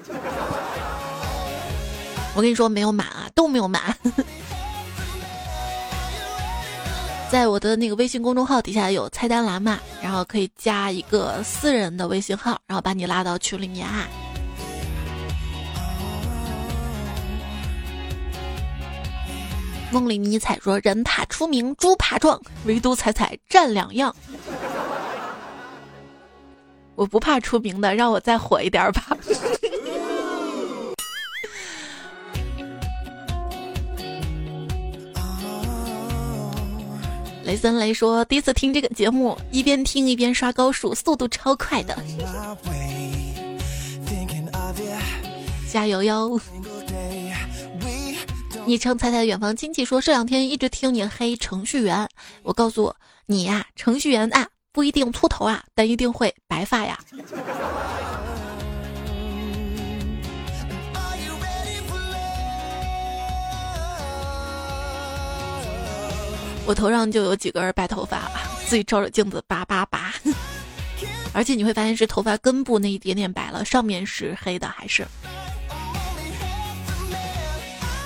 [2.37, 3.97] 我跟你说没有满啊，都没有满。
[7.31, 14.07] 在我的那个微信公众号底下有菜单栏嘛，然后可以加一个私人的微信号，然后把你拉到群里面啊。
[19.93, 24.17] 梦里迷彩说：“人怕出名，猪怕壮，唯独彩彩占两样。
[26.95, 29.15] 我不怕出名的，让我再火一点吧。
[37.45, 41.95] 雷森雷说：“第一次听这个节目，一边听一边刷高数，速度超快的。
[45.71, 46.41] 加油哟！”
[48.65, 52.09] 昵称猜猜远方亲戚说这两天一直听你黑程序员，
[52.45, 52.95] 我告诉
[53.27, 56.99] 你呀，程序员啊不一定秃头啊，但一定会白发呀。
[66.65, 68.31] 我头上就有几根白头发，
[68.67, 70.15] 自己照着镜子拔拔拔，
[71.35, 75.05] 而且你会发现是头发根部那一点点白了，上面是黑的，还是。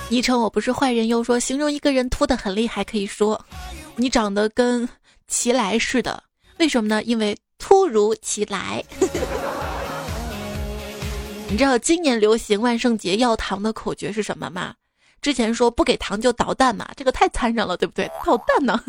[0.09, 3.45] 昵称我不是坏人，又说形容一个人秃的很厉害，可以说
[3.97, 4.87] 你长得跟
[5.27, 6.23] 齐来似的。
[6.59, 7.03] 为什么呢？
[7.03, 8.83] 因为突如其来。
[11.49, 14.73] 你知道今年流行万圣节要糖的口诀是什么吗？
[15.21, 18.09] 之前说不给糖就捣蛋嘛，这个太残忍了，对不对？
[18.25, 18.81] 捣蛋呢？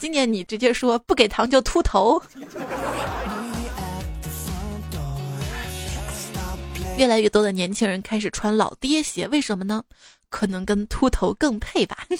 [0.00, 2.20] 今年你直接说不给糖就秃头。
[6.96, 9.82] 越来越多的年轻人开始穿老爹鞋，为什么呢？
[10.30, 11.98] 可能跟秃头更配吧。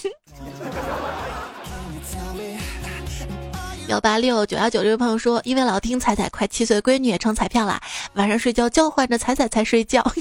[3.87, 7.81] 幺八六九幺九这位朋友说，因为老听彩彩快七岁的闺女也成彩票了，
[8.13, 10.01] 晚上睡觉交换着彩彩才睡觉。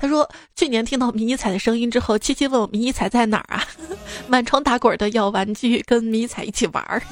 [0.00, 3.64] 他说，去年听到迷你彩的声音之后，七七问我迷你彩在哪儿啊？
[4.28, 7.02] 满床打滚的要玩具，跟迷彩一起玩儿。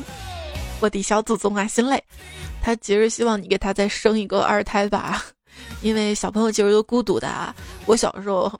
[0.81, 2.03] 我的小祖宗啊，心累。
[2.61, 5.25] 他其实希望你给他再生一个二胎吧。
[5.83, 7.55] 因为小朋友其实都孤独的啊，
[7.87, 8.53] 我小时候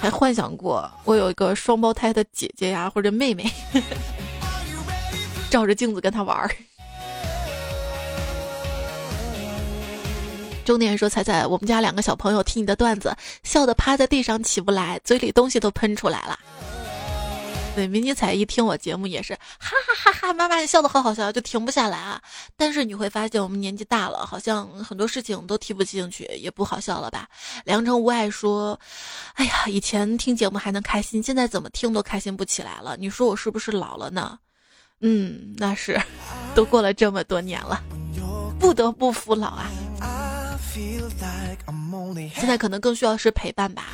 [0.00, 3.50] 还幻想过我有一个双胞胎的姐姐呀或者妹妹，
[5.50, 6.50] 照着镜子跟他玩儿。
[10.64, 16.38] 中年人说：“彩彩，我们家两个小朋友听你的段子，笑得趴在地上起不来，嘴里东西都喷出来了。”
[17.74, 22.20] 对，迷你彩一听我节目也是哈哈哈哈，妈妈你笑的好好笑，就停不下来啊。
[22.56, 27.28] 但是你会发现我们年纪大了，好像很多事情都提不进去，也不好笑了吧？
[27.64, 28.78] 良辰无爱说，
[29.34, 32.96] 哎呀，以前听节目还能开心，现在怎么听都开心不起来了。
[32.98, 34.38] 你说我是不是老了呢？
[35.00, 35.98] 嗯，那是，
[36.54, 37.82] 都过了这么多年了，
[38.58, 39.70] 不得不服老啊。
[42.34, 43.86] 现在可能更需要是陪伴吧。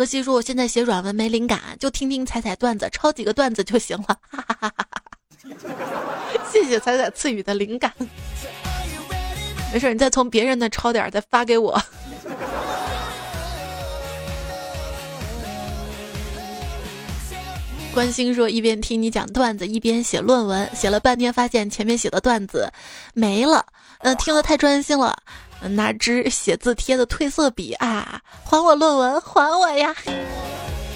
[0.00, 5.02] 荷西说：“我现在写软文没灵感，就听听彩彩段子，抄几个段子就行了。”哈哈哈哈哈
[6.50, 7.92] 谢谢彩彩赐予的灵感。
[9.70, 11.78] 没事，你再从别人那抄点，再发给我。
[17.92, 22.72] 关心说一边听你讲段子一边写论文，写了半天发现前面写的段子
[23.12, 23.66] 没了，
[23.98, 25.14] 嗯，听得太专心了，
[25.68, 29.94] 拿支写字贴的褪色笔啊，还我论文，还我呀！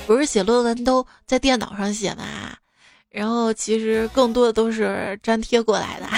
[0.07, 2.25] 不是写论文都在电脑上写吗？
[3.11, 6.09] 然后其实更多的都是粘贴过来的。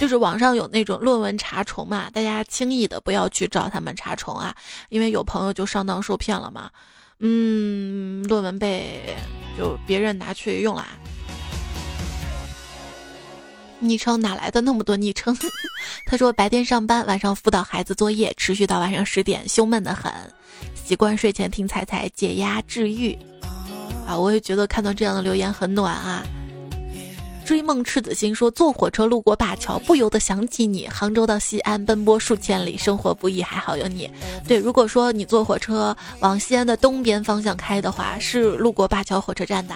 [0.00, 4.54] 就是网上有那种论文查重嘛，大家轻易的不要去找他们查重啊，
[4.88, 6.70] 因为有朋友就上当受骗了嘛。
[7.18, 9.16] 嗯，论文被
[9.56, 10.86] 就别人拿去用啦。
[13.80, 15.36] 昵称哪来的那么多昵称？
[16.06, 20.12] 他说白天上班，晚上辅导孩子作业，持续到晚上十点，胸闷的很。
[20.74, 23.16] 习惯睡前听彩彩解压治愈。
[24.06, 26.24] 啊，我也觉得看到这样的留言很暖啊。
[27.44, 30.86] 追梦赤子心说：“坐火车路过灞桥，不由得想起你。
[30.86, 34.10] 杭州到西安奔波数千里，生活不易，还好有你。”
[34.46, 39.74] 对，如果说你坐火车往西安的东边方向开的话，是路过灞桥火车站的。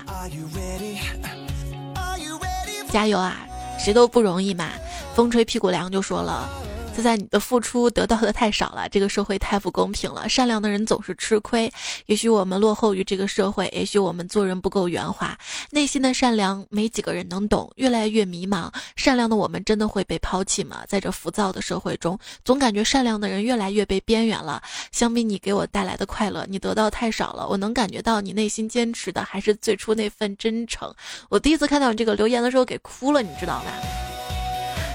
[2.90, 3.38] 加油啊！
[3.82, 4.70] 谁都不容易嘛。
[5.14, 6.71] 风吹屁股凉就说了。
[6.94, 10.28] 现在你的付出得到的太少了，这个社会太不公平了。
[10.28, 11.72] 善良的人总是吃亏。
[12.06, 15.36] 也许我们落后于这个社会，也许我们做人不够圆滑，
[15.70, 17.72] 内心的善良没几个人能懂。
[17.76, 20.84] 越来越迷茫，善良的我们真的会被抛弃吗？
[20.86, 24.62] 在这浮躁的社会中，总感觉善良的人越来越被边缘了。
[24.92, 27.48] 相比你给我带来的快乐，你得到太少了。
[27.48, 30.94] 我能感觉到你内心坚持的还是最初那份真诚。
[31.30, 33.72] 我第一次看到你这个留言的时候，给哭了，你知道吧？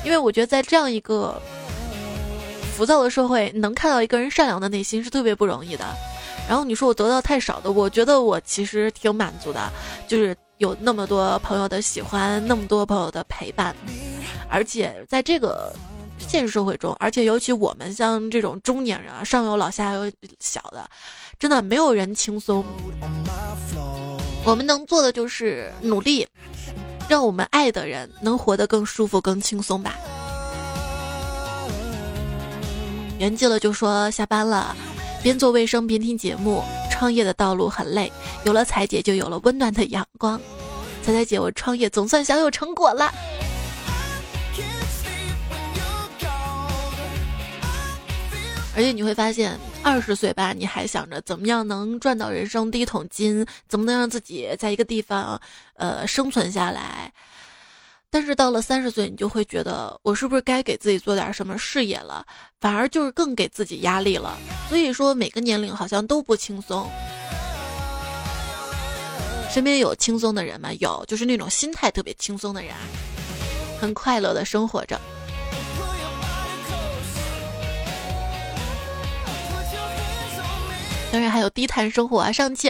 [0.05, 1.41] 因为我觉得在这样一个。
[2.77, 5.83] 浮躁的社会，能看到一个人善良的内心是特别不容易的。
[6.47, 9.67] 然后你说我得到太少的，我觉得我其实挺满足的，
[10.07, 13.75] 就是有那么多朋友的喜欢，那么多朋友的陪伴，
[14.47, 15.73] 而且在这个
[16.19, 20.87] 现实社会中，而且尤其我们像这种中年人啊，上有老下有小的，
[21.39, 22.63] 真的没有人轻松。
[24.45, 26.27] 我们能做的就是努力，
[27.09, 29.95] 让我们爱的人能活得更舒服、更轻松吧。
[33.19, 34.75] 圆寂了就说下班了，
[35.23, 36.63] 边做卫生边听节目。
[36.91, 38.11] 创业的道路很累，
[38.43, 40.39] 有了彩姐就有了温暖的阳光。
[41.03, 43.13] 彩彩姐，我创业总算小有成果了。
[48.75, 55.39] 而且你会发现，二十岁吧，你还想着怎么样能赚到人生第一桶金，怎么能让自己在一个地方，
[55.75, 57.11] 呃，生存下来。
[58.09, 62.25] 但是到了三十岁，你就会觉得我是不是该给自己做点什么事业了？
[62.59, 64.37] 反而就是更给自己压力了。
[64.69, 66.89] 所以说每个年龄好像都不轻松。
[69.51, 70.71] 身边有轻松的人吗？
[70.79, 72.73] 有，就是那种心态特别轻松的人，
[73.79, 74.99] 很快乐的生活着。
[81.11, 82.69] 当然还有低碳生活啊，上期。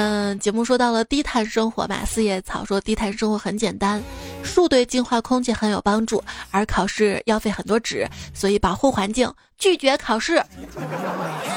[0.00, 4.00] 嗯，节目说到了低碳生活嘛，四叶草说低碳生活很简单，
[4.44, 6.22] 树对净化空气很有帮助，
[6.52, 9.28] 而考试要费很多纸，所以保护环境，
[9.58, 10.40] 拒绝考试。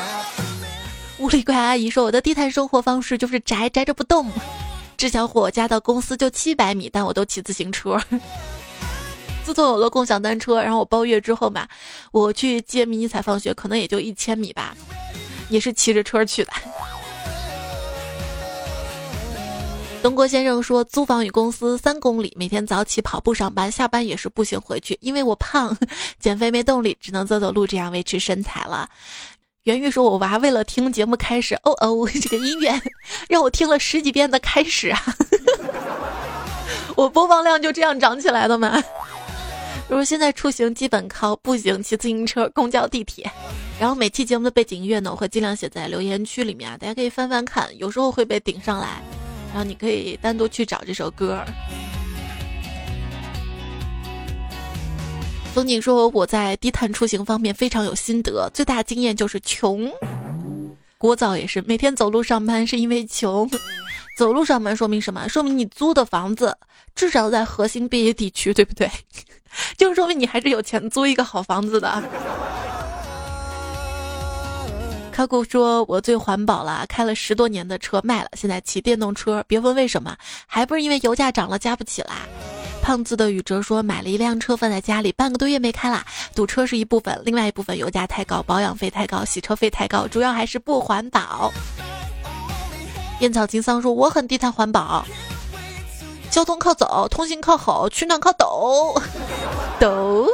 [1.21, 4.27] 物理怪阿姨说我的低碳生活方式就是宅宅着不动。
[4.97, 8.01] 志小伙家到公司就七百米，但我都骑自行车。
[9.45, 11.67] 自从有了共享单车，然后我包月之后嘛，
[12.11, 14.75] 我去接迷你彩放学可能也就一千米吧，
[15.49, 16.51] 也是骑着车去的。
[20.01, 24.97] 东郭先生说：“租房与公司三公里，每天早起跑步上班，下班也是步行回去。
[24.99, 25.77] 因为我胖，
[26.19, 28.89] 减肥没动力，只能走走路，这样维持身材了。”
[29.63, 32.81] 袁玉说：“我娃为了听节目开始，哦哦， 这个音乐
[33.29, 34.99] 让我听了十几遍的开始啊！
[36.97, 38.83] 我播放量就这样涨起来的吗？
[39.87, 43.29] 如果现在出行基本靠步行、骑自行车、公交、地铁。
[43.79, 48.99] 然后每期节目的背景音乐呢，我会尽量写在留言区里面啊，大家可以翻翻看，有时候会被顶上来。”
[49.53, 51.43] 然后你可以单独去找这首歌。
[55.53, 59.91] 风景说：“我在低碳出行方面非常有心得，最大经验就是穷。
[60.97, 63.49] 聒噪也是每天走路上班是因为穷。
[64.15, 65.27] 走路上班说明什么？
[65.27, 66.57] 说明你租的房子
[66.95, 68.89] 至少在核心便业地区，对不对？
[69.77, 72.01] 就说明你还是有钱租一个好房子的。”
[75.11, 79.43] 卡古说：“我最环保了，开了十多年的车卖了，现在骑电动车。
[79.45, 80.15] 别问为什么，
[80.47, 82.21] 还不是因为油价涨了加不起啦。”
[82.81, 86.03] 胖子的宇哲说：“买了一辆车放在家里，半个多月没开啦。
[86.33, 91.51] 堵车是一部分，另外一部分油价太高，保养费太高，洗车费太高，主要还是不环保。”
[93.19, 95.05] 烟草金桑说：“我很低碳环保，
[96.31, 98.99] 交通靠走，通信靠吼，取暖靠抖，
[99.79, 100.27] 抖。”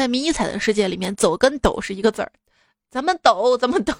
[0.00, 2.32] 在迷彩的世界里面，走跟抖是一个字儿，
[2.90, 3.92] 咱们抖，咱们抖。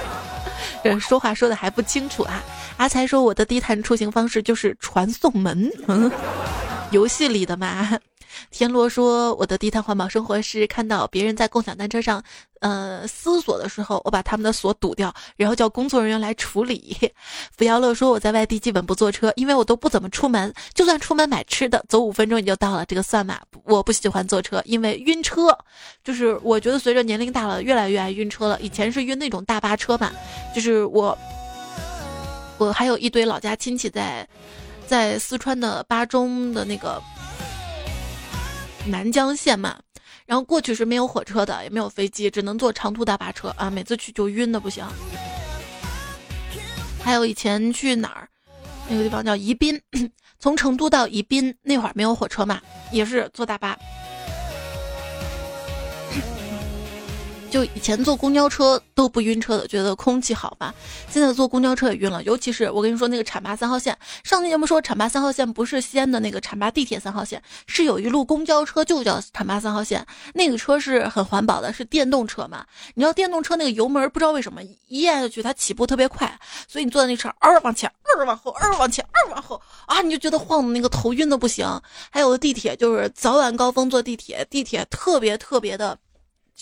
[0.84, 2.42] 这说话说的还不清楚啊！
[2.76, 6.12] 阿才说我的低碳出行方式就是传送门，嗯，
[6.92, 7.98] 游戏里的嘛。
[8.50, 12.22] 田螺说：“我的低碳环保生活是看到别人在共享单车上，
[12.60, 16.96] 呃，撕锁的时候，我把他们的锁堵掉，然后叫工作人员来处理。”
[17.56, 22.84] 福耀乐说：“我在外地基本不坐车，因为我都不怎么出门，就算出门买吃的，走五分钟也就到了。
[22.86, 23.40] 这个算吗？
[23.64, 25.56] 我不喜欢坐车，因为晕车。
[26.04, 28.60] 就是我觉得随着年龄大了，越来越爱晕车了。
[28.60, 30.10] 以前是晕那种大巴车嘛，
[30.54, 31.16] 就是我，
[32.58, 34.26] 我还有一堆老家亲戚在，
[34.86, 37.02] 在四川的巴中的那个。”
[38.88, 39.78] 南江县嘛，
[40.26, 43.70] 然后过去是没有火车的，也没有飞机，只能坐长途大巴车啊。
[43.70, 44.84] 每次去就晕的不行。
[47.02, 48.28] 还有以前去哪儿，
[48.88, 49.80] 那个地方叫宜宾，
[50.38, 52.60] 从成都到宜宾那会儿没有火车嘛，
[52.92, 53.78] 也是坐大巴。
[57.50, 60.72] 就以前坐公交车都不晕车的，觉得空气好嘛。
[61.10, 63.96] 现在坐公交车也晕了，尤其是我跟你说那个浐灞三号线。
[64.22, 70.06] 上期节目说浐灞三号线不是西安的那个浐灞地铁三号线，是有一路公交车就叫浐灞三号线。
[70.34, 72.64] 那个车是很环保的，是电动车嘛。
[72.94, 76.38] 你知道电动车那个油门不知道为什么一按下去它起步特别快，
[76.68, 81.66] 所以你坐在那车二往前二往后二往前二往后啊，你就觉得晃的那个头晕的不行。
[82.10, 85.98] 还有地铁就是早晚高峰坐地铁，地铁特别特别的。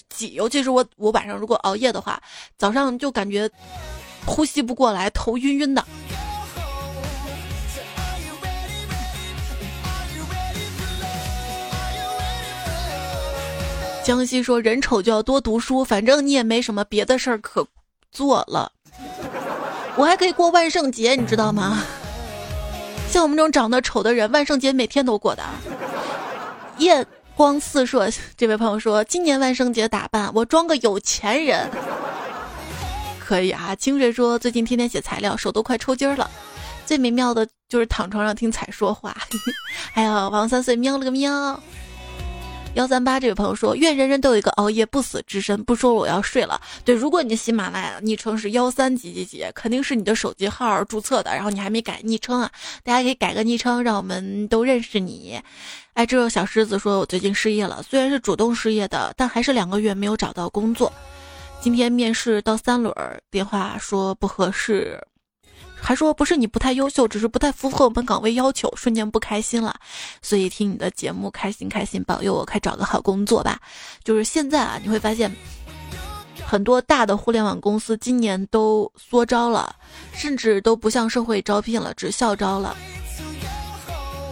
[0.09, 2.21] 挤，尤其是我，我晚上如果熬夜的话，
[2.59, 3.51] 早上就感觉
[4.25, 5.85] 呼吸不过来，头晕晕的。
[14.05, 17.67] 江西说人丑就要多读书，反正你也没什么别的事儿可
[18.13, 18.71] 做了。
[19.97, 21.83] 我还可以过万圣节，你知道吗？
[23.11, 25.43] 像我们这种长得丑的人，万圣节每天都过的。
[26.79, 27.05] 夜。
[27.37, 31.71] 光四射，这位朋友说：“今年万圣节打扮，我装个有钱人，
[33.21, 36.31] 可以啊。”清水说：“最近天天写材料，手都快抽筋了。
[36.87, 39.15] 最美妙的就是躺床上听彩说话。
[39.93, 41.63] ”还有王三岁喵了个喵。
[42.77, 46.61] 幺三八这位朋友说：“愿人人都有一个熬夜不死之身。”不说我要睡了。
[46.85, 52.51] 对，如果你的喜马拉雅昵称是幺三几几几，肯定是你的手机号注册的，然后你还没改昵称啊？
[52.85, 55.41] 大家可以改个昵称，让我们都认识你。
[55.95, 60.93] 哎，这位小狮子说：“我最近失业了，虽然是主动失业的，但还是两个月没有找到工作。
[61.63, 62.95] 今天面试到三轮，
[63.31, 65.03] 电话说不合适，
[65.87, 69.73] 还说不是你不太优秀，只是不太符合我们岗位要求，瞬间不开心了。
[70.21, 73.61] 所以听你的节目，开心开心，保佑我快找个好工作吧。
[74.03, 75.31] 就是现在啊，你会发现
[76.45, 79.77] 很多大的互联网公司今年都缩招了，
[80.13, 82.77] 甚至都不向社会招聘了，只校招了。”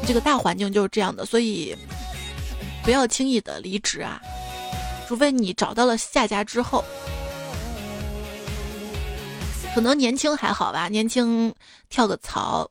[0.05, 1.73] 这个大环境就是这样的，所以
[2.83, 4.21] 不要轻易的离职啊，
[5.07, 6.85] 除非你找到了下家之后，
[9.75, 11.53] 可能年轻还好吧，年轻
[11.91, 12.71] 跳个槽，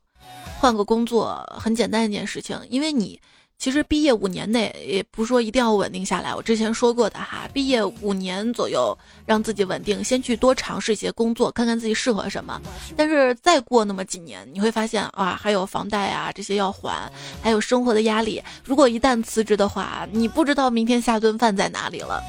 [0.58, 3.20] 换个工作很简单一件事情，因为你。
[3.56, 6.34] 其实毕业五年内，也不说一定要稳定下来。
[6.34, 8.94] 我之前说过的哈，毕业五年左右
[9.24, 12.60] 让自己稳定，先去多尝试一些工作，看看自己适合什么。
[12.96, 18.42] 但是再过那么几年，你会发现啊，还有房贷啊这些要还，还有生活的压力。
[18.64, 22.20] 如果一旦辞职的话，你不知道明天下顿饭在哪里了。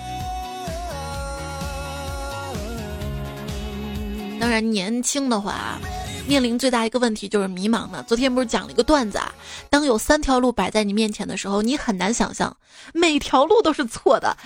[4.45, 5.79] 当然，年轻的话。
[6.27, 8.03] 面临最大一个问题就是迷茫嘛。
[8.07, 9.33] 昨天不是讲了一个段子啊？
[9.71, 12.55] 当有三条路摆在你面前的时候，你很难想象
[12.93, 14.37] 每条路都是错的。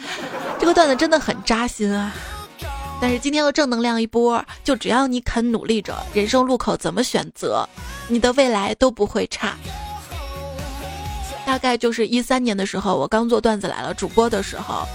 [0.58, 2.14] 这个段子真的很扎心啊！
[3.02, 7.68] 但是今天要正能量一波，就只要你肯努力着，人生路口怎么选择，
[8.08, 9.58] 你的未来都不会差。
[11.46, 14.86] 大概就是一三年的时候，我刚做段子来了主播的时候，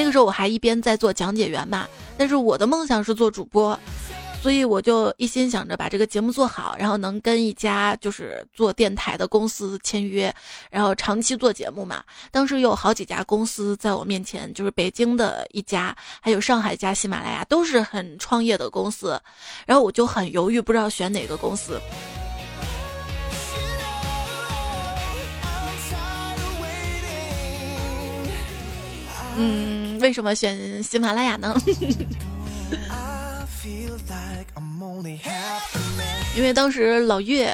[0.00, 1.86] 那个时候我还一边在做讲解员嘛，
[2.16, 3.78] 但是我的梦想是做主播。
[4.42, 10.34] 所以我就一心想着把这个节目做好，然后能跟一家就是做电台的公司签约，
[10.70, 12.02] 然后长期做节目嘛。
[12.30, 19.20] 当时有好几家公司在我面前，就是北京的一家，还有上海一家喜马拉雅，都是很创业的公司。
[19.66, 21.78] 然后我就很犹豫，不知道选哪个公司。
[29.36, 31.54] 嗯，为什么选喜马拉雅呢？
[36.36, 37.52] 因为当时老岳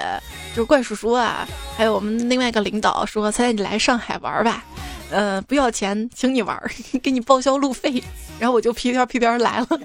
[0.54, 4.64] 就是怪叔叔啊，还有我们另外一个领导说：“猜猜你来上海玩吧，
[5.10, 6.60] 呃，不要钱，请你玩，
[7.02, 8.02] 给你报销路费。”
[8.38, 9.66] 然后我就屁颠屁颠来了。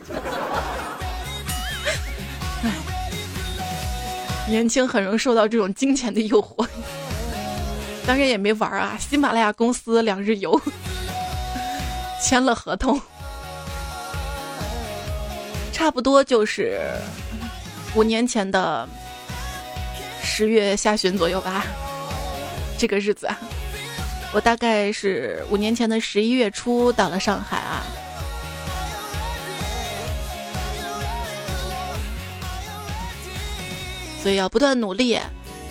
[4.49, 6.67] 年轻很容易受到这种金钱的诱惑，
[8.05, 8.97] 当然也没玩啊。
[8.99, 10.61] 喜马拉雅公司两日游，
[12.21, 13.01] 签了合同。
[15.73, 16.79] 差不多就是
[17.95, 18.87] 五年前的
[20.21, 21.65] 十月下旬左右吧，
[22.77, 23.37] 这个日子啊，
[24.31, 27.81] 我大概是五年前的十一月初到了上海啊，
[34.21, 35.19] 所以要不断努力，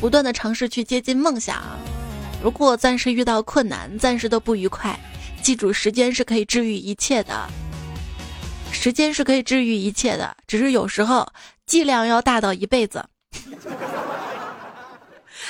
[0.00, 1.62] 不断的尝试去接近梦想。
[2.42, 4.98] 如果暂时遇到困难，暂时的不愉快，
[5.42, 7.48] 记住，时间是可以治愈一切的。
[8.72, 11.26] 时间是可以治愈一切的，只是有时候
[11.66, 13.04] 剂量要大到一辈子。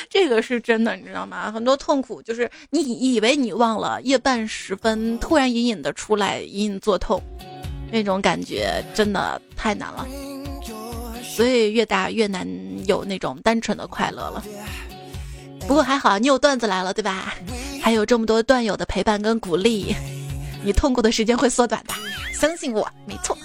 [0.09, 1.53] 这个是真的，你知道吗？
[1.53, 2.80] 很多痛苦就是你
[3.14, 7.22] 以为你忘了，夜半时分突然隐隐的出来，隐隐作痛，
[7.93, 10.09] 那种感觉真的太难了。
[11.22, 12.45] 所以越大越难
[12.86, 14.43] 有那种单纯的快乐了。
[15.68, 17.34] 不过还好，你有段子来了，对吧？
[17.80, 19.94] 还有这么多段友的陪伴跟鼓励，
[20.62, 21.94] 你痛苦的时间会缩短的，
[22.32, 23.36] 相信我，没错。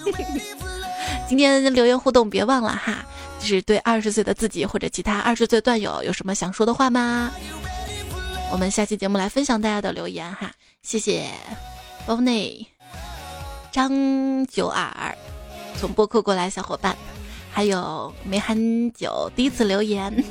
[1.28, 3.04] 今天留言互动别忘了哈，
[3.40, 7.32] 就是对二十岁的自己或者其他二十岁段友有什么想说的话吗？
[8.52, 11.24] 我们下期节目来分享大家的留言哈，谢谢
[12.06, 12.66] b o n y、
[13.72, 15.16] 张九儿
[15.80, 16.96] 从播客过来小伙伴，
[17.50, 20.24] 还有没很久第一次留言。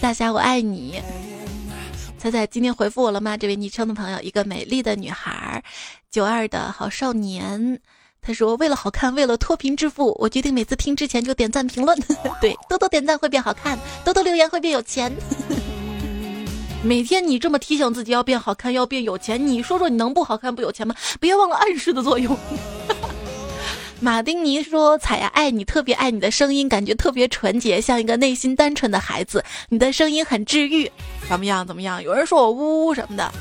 [0.00, 1.02] 大侠，我爱你。
[2.24, 3.36] 彩彩今天回复我了吗？
[3.36, 5.62] 这位昵称的朋友，一个美丽的女孩，
[6.10, 7.78] 九二的好少年。
[8.22, 11.94] 他说：“为了好看，为了脱贫致富，我决定每次听之前就点赞评论。
[12.40, 15.14] 对，多多点赞会变好看，多多留言会变有钱。
[16.82, 20.94] 每天你这么提醒自己要变好看，要变有钱，你说说你能不好看不有钱吗？
[21.20, 22.34] 别忘了暗示的作用。”
[24.04, 29.42] 马丁尼说：“彩呀，爱你，特别爱你的声音，感觉特别纯洁，像一个内心单纯的孩子。
[29.70, 30.92] 你的声音很治愈，
[31.26, 31.66] 怎么样？
[31.66, 32.02] 怎么样？
[32.02, 33.32] 有人说我呜呜什么的，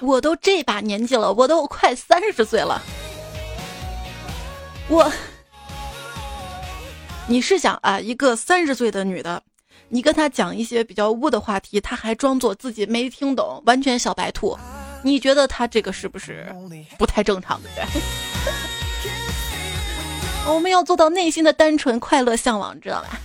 [0.00, 2.82] 我都这把年纪了，我都快三十岁了。
[4.86, 5.10] 我，
[7.26, 9.42] 你是想啊，一个三十岁的女的，
[9.88, 14.58] 你跟她讲一些比较污的话题，她还装作自己没听懂，完全小白兔。
[15.02, 16.54] 你觉得她这个是不是
[16.98, 17.70] 不太正常的？”
[20.52, 23.20] 我们要做到内心的单纯、快乐、向往，知道吧？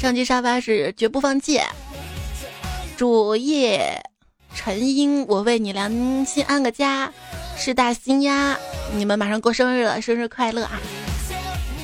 [0.00, 1.60] 上期沙发是绝不放弃。
[2.96, 4.02] 主页
[4.54, 7.12] 陈英，我为你良心安个家。
[7.56, 8.58] 是大新呀，
[8.94, 10.80] 你们马上过生日了，生日快乐啊！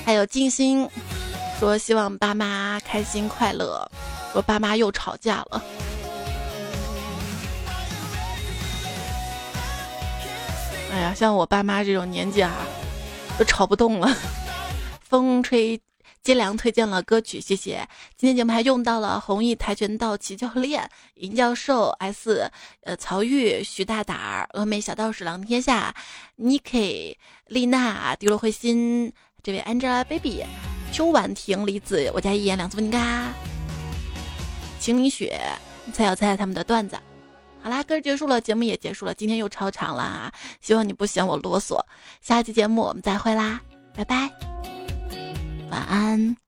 [0.04, 0.88] 还有金星
[1.60, 3.88] 说希望爸妈开心快乐，
[4.32, 5.62] 我爸妈又吵架了。
[10.99, 12.53] 哎呀，像我爸妈这种年纪啊，
[13.38, 14.12] 都吵不动了。
[15.01, 15.80] 风吹
[16.24, 17.88] 金凉推荐了歌曲，谢谢。
[18.16, 22.51] 今天节目还用到了弘毅跆拳道齐教练、尹教授、S、
[22.82, 25.94] 呃曹玉、徐大胆、峨眉小道士、狼天下、
[26.36, 27.14] Niki、
[27.46, 30.44] 丽娜、迪罗慧心、这位 Angelababy、
[30.92, 33.32] 邱婉婷、李子、我家一言两次问嘎、
[34.80, 35.40] 秦明雪、
[35.92, 36.99] 蔡小蔡他们的段子。
[37.62, 41.78] 好啦，歌结束了，节目也结束了，今天又超长了，希望你不嫌我啰嗦。
[42.20, 43.61] 下期节目我们再会啦，
[43.94, 44.30] 拜拜，
[45.70, 46.47] 晚安。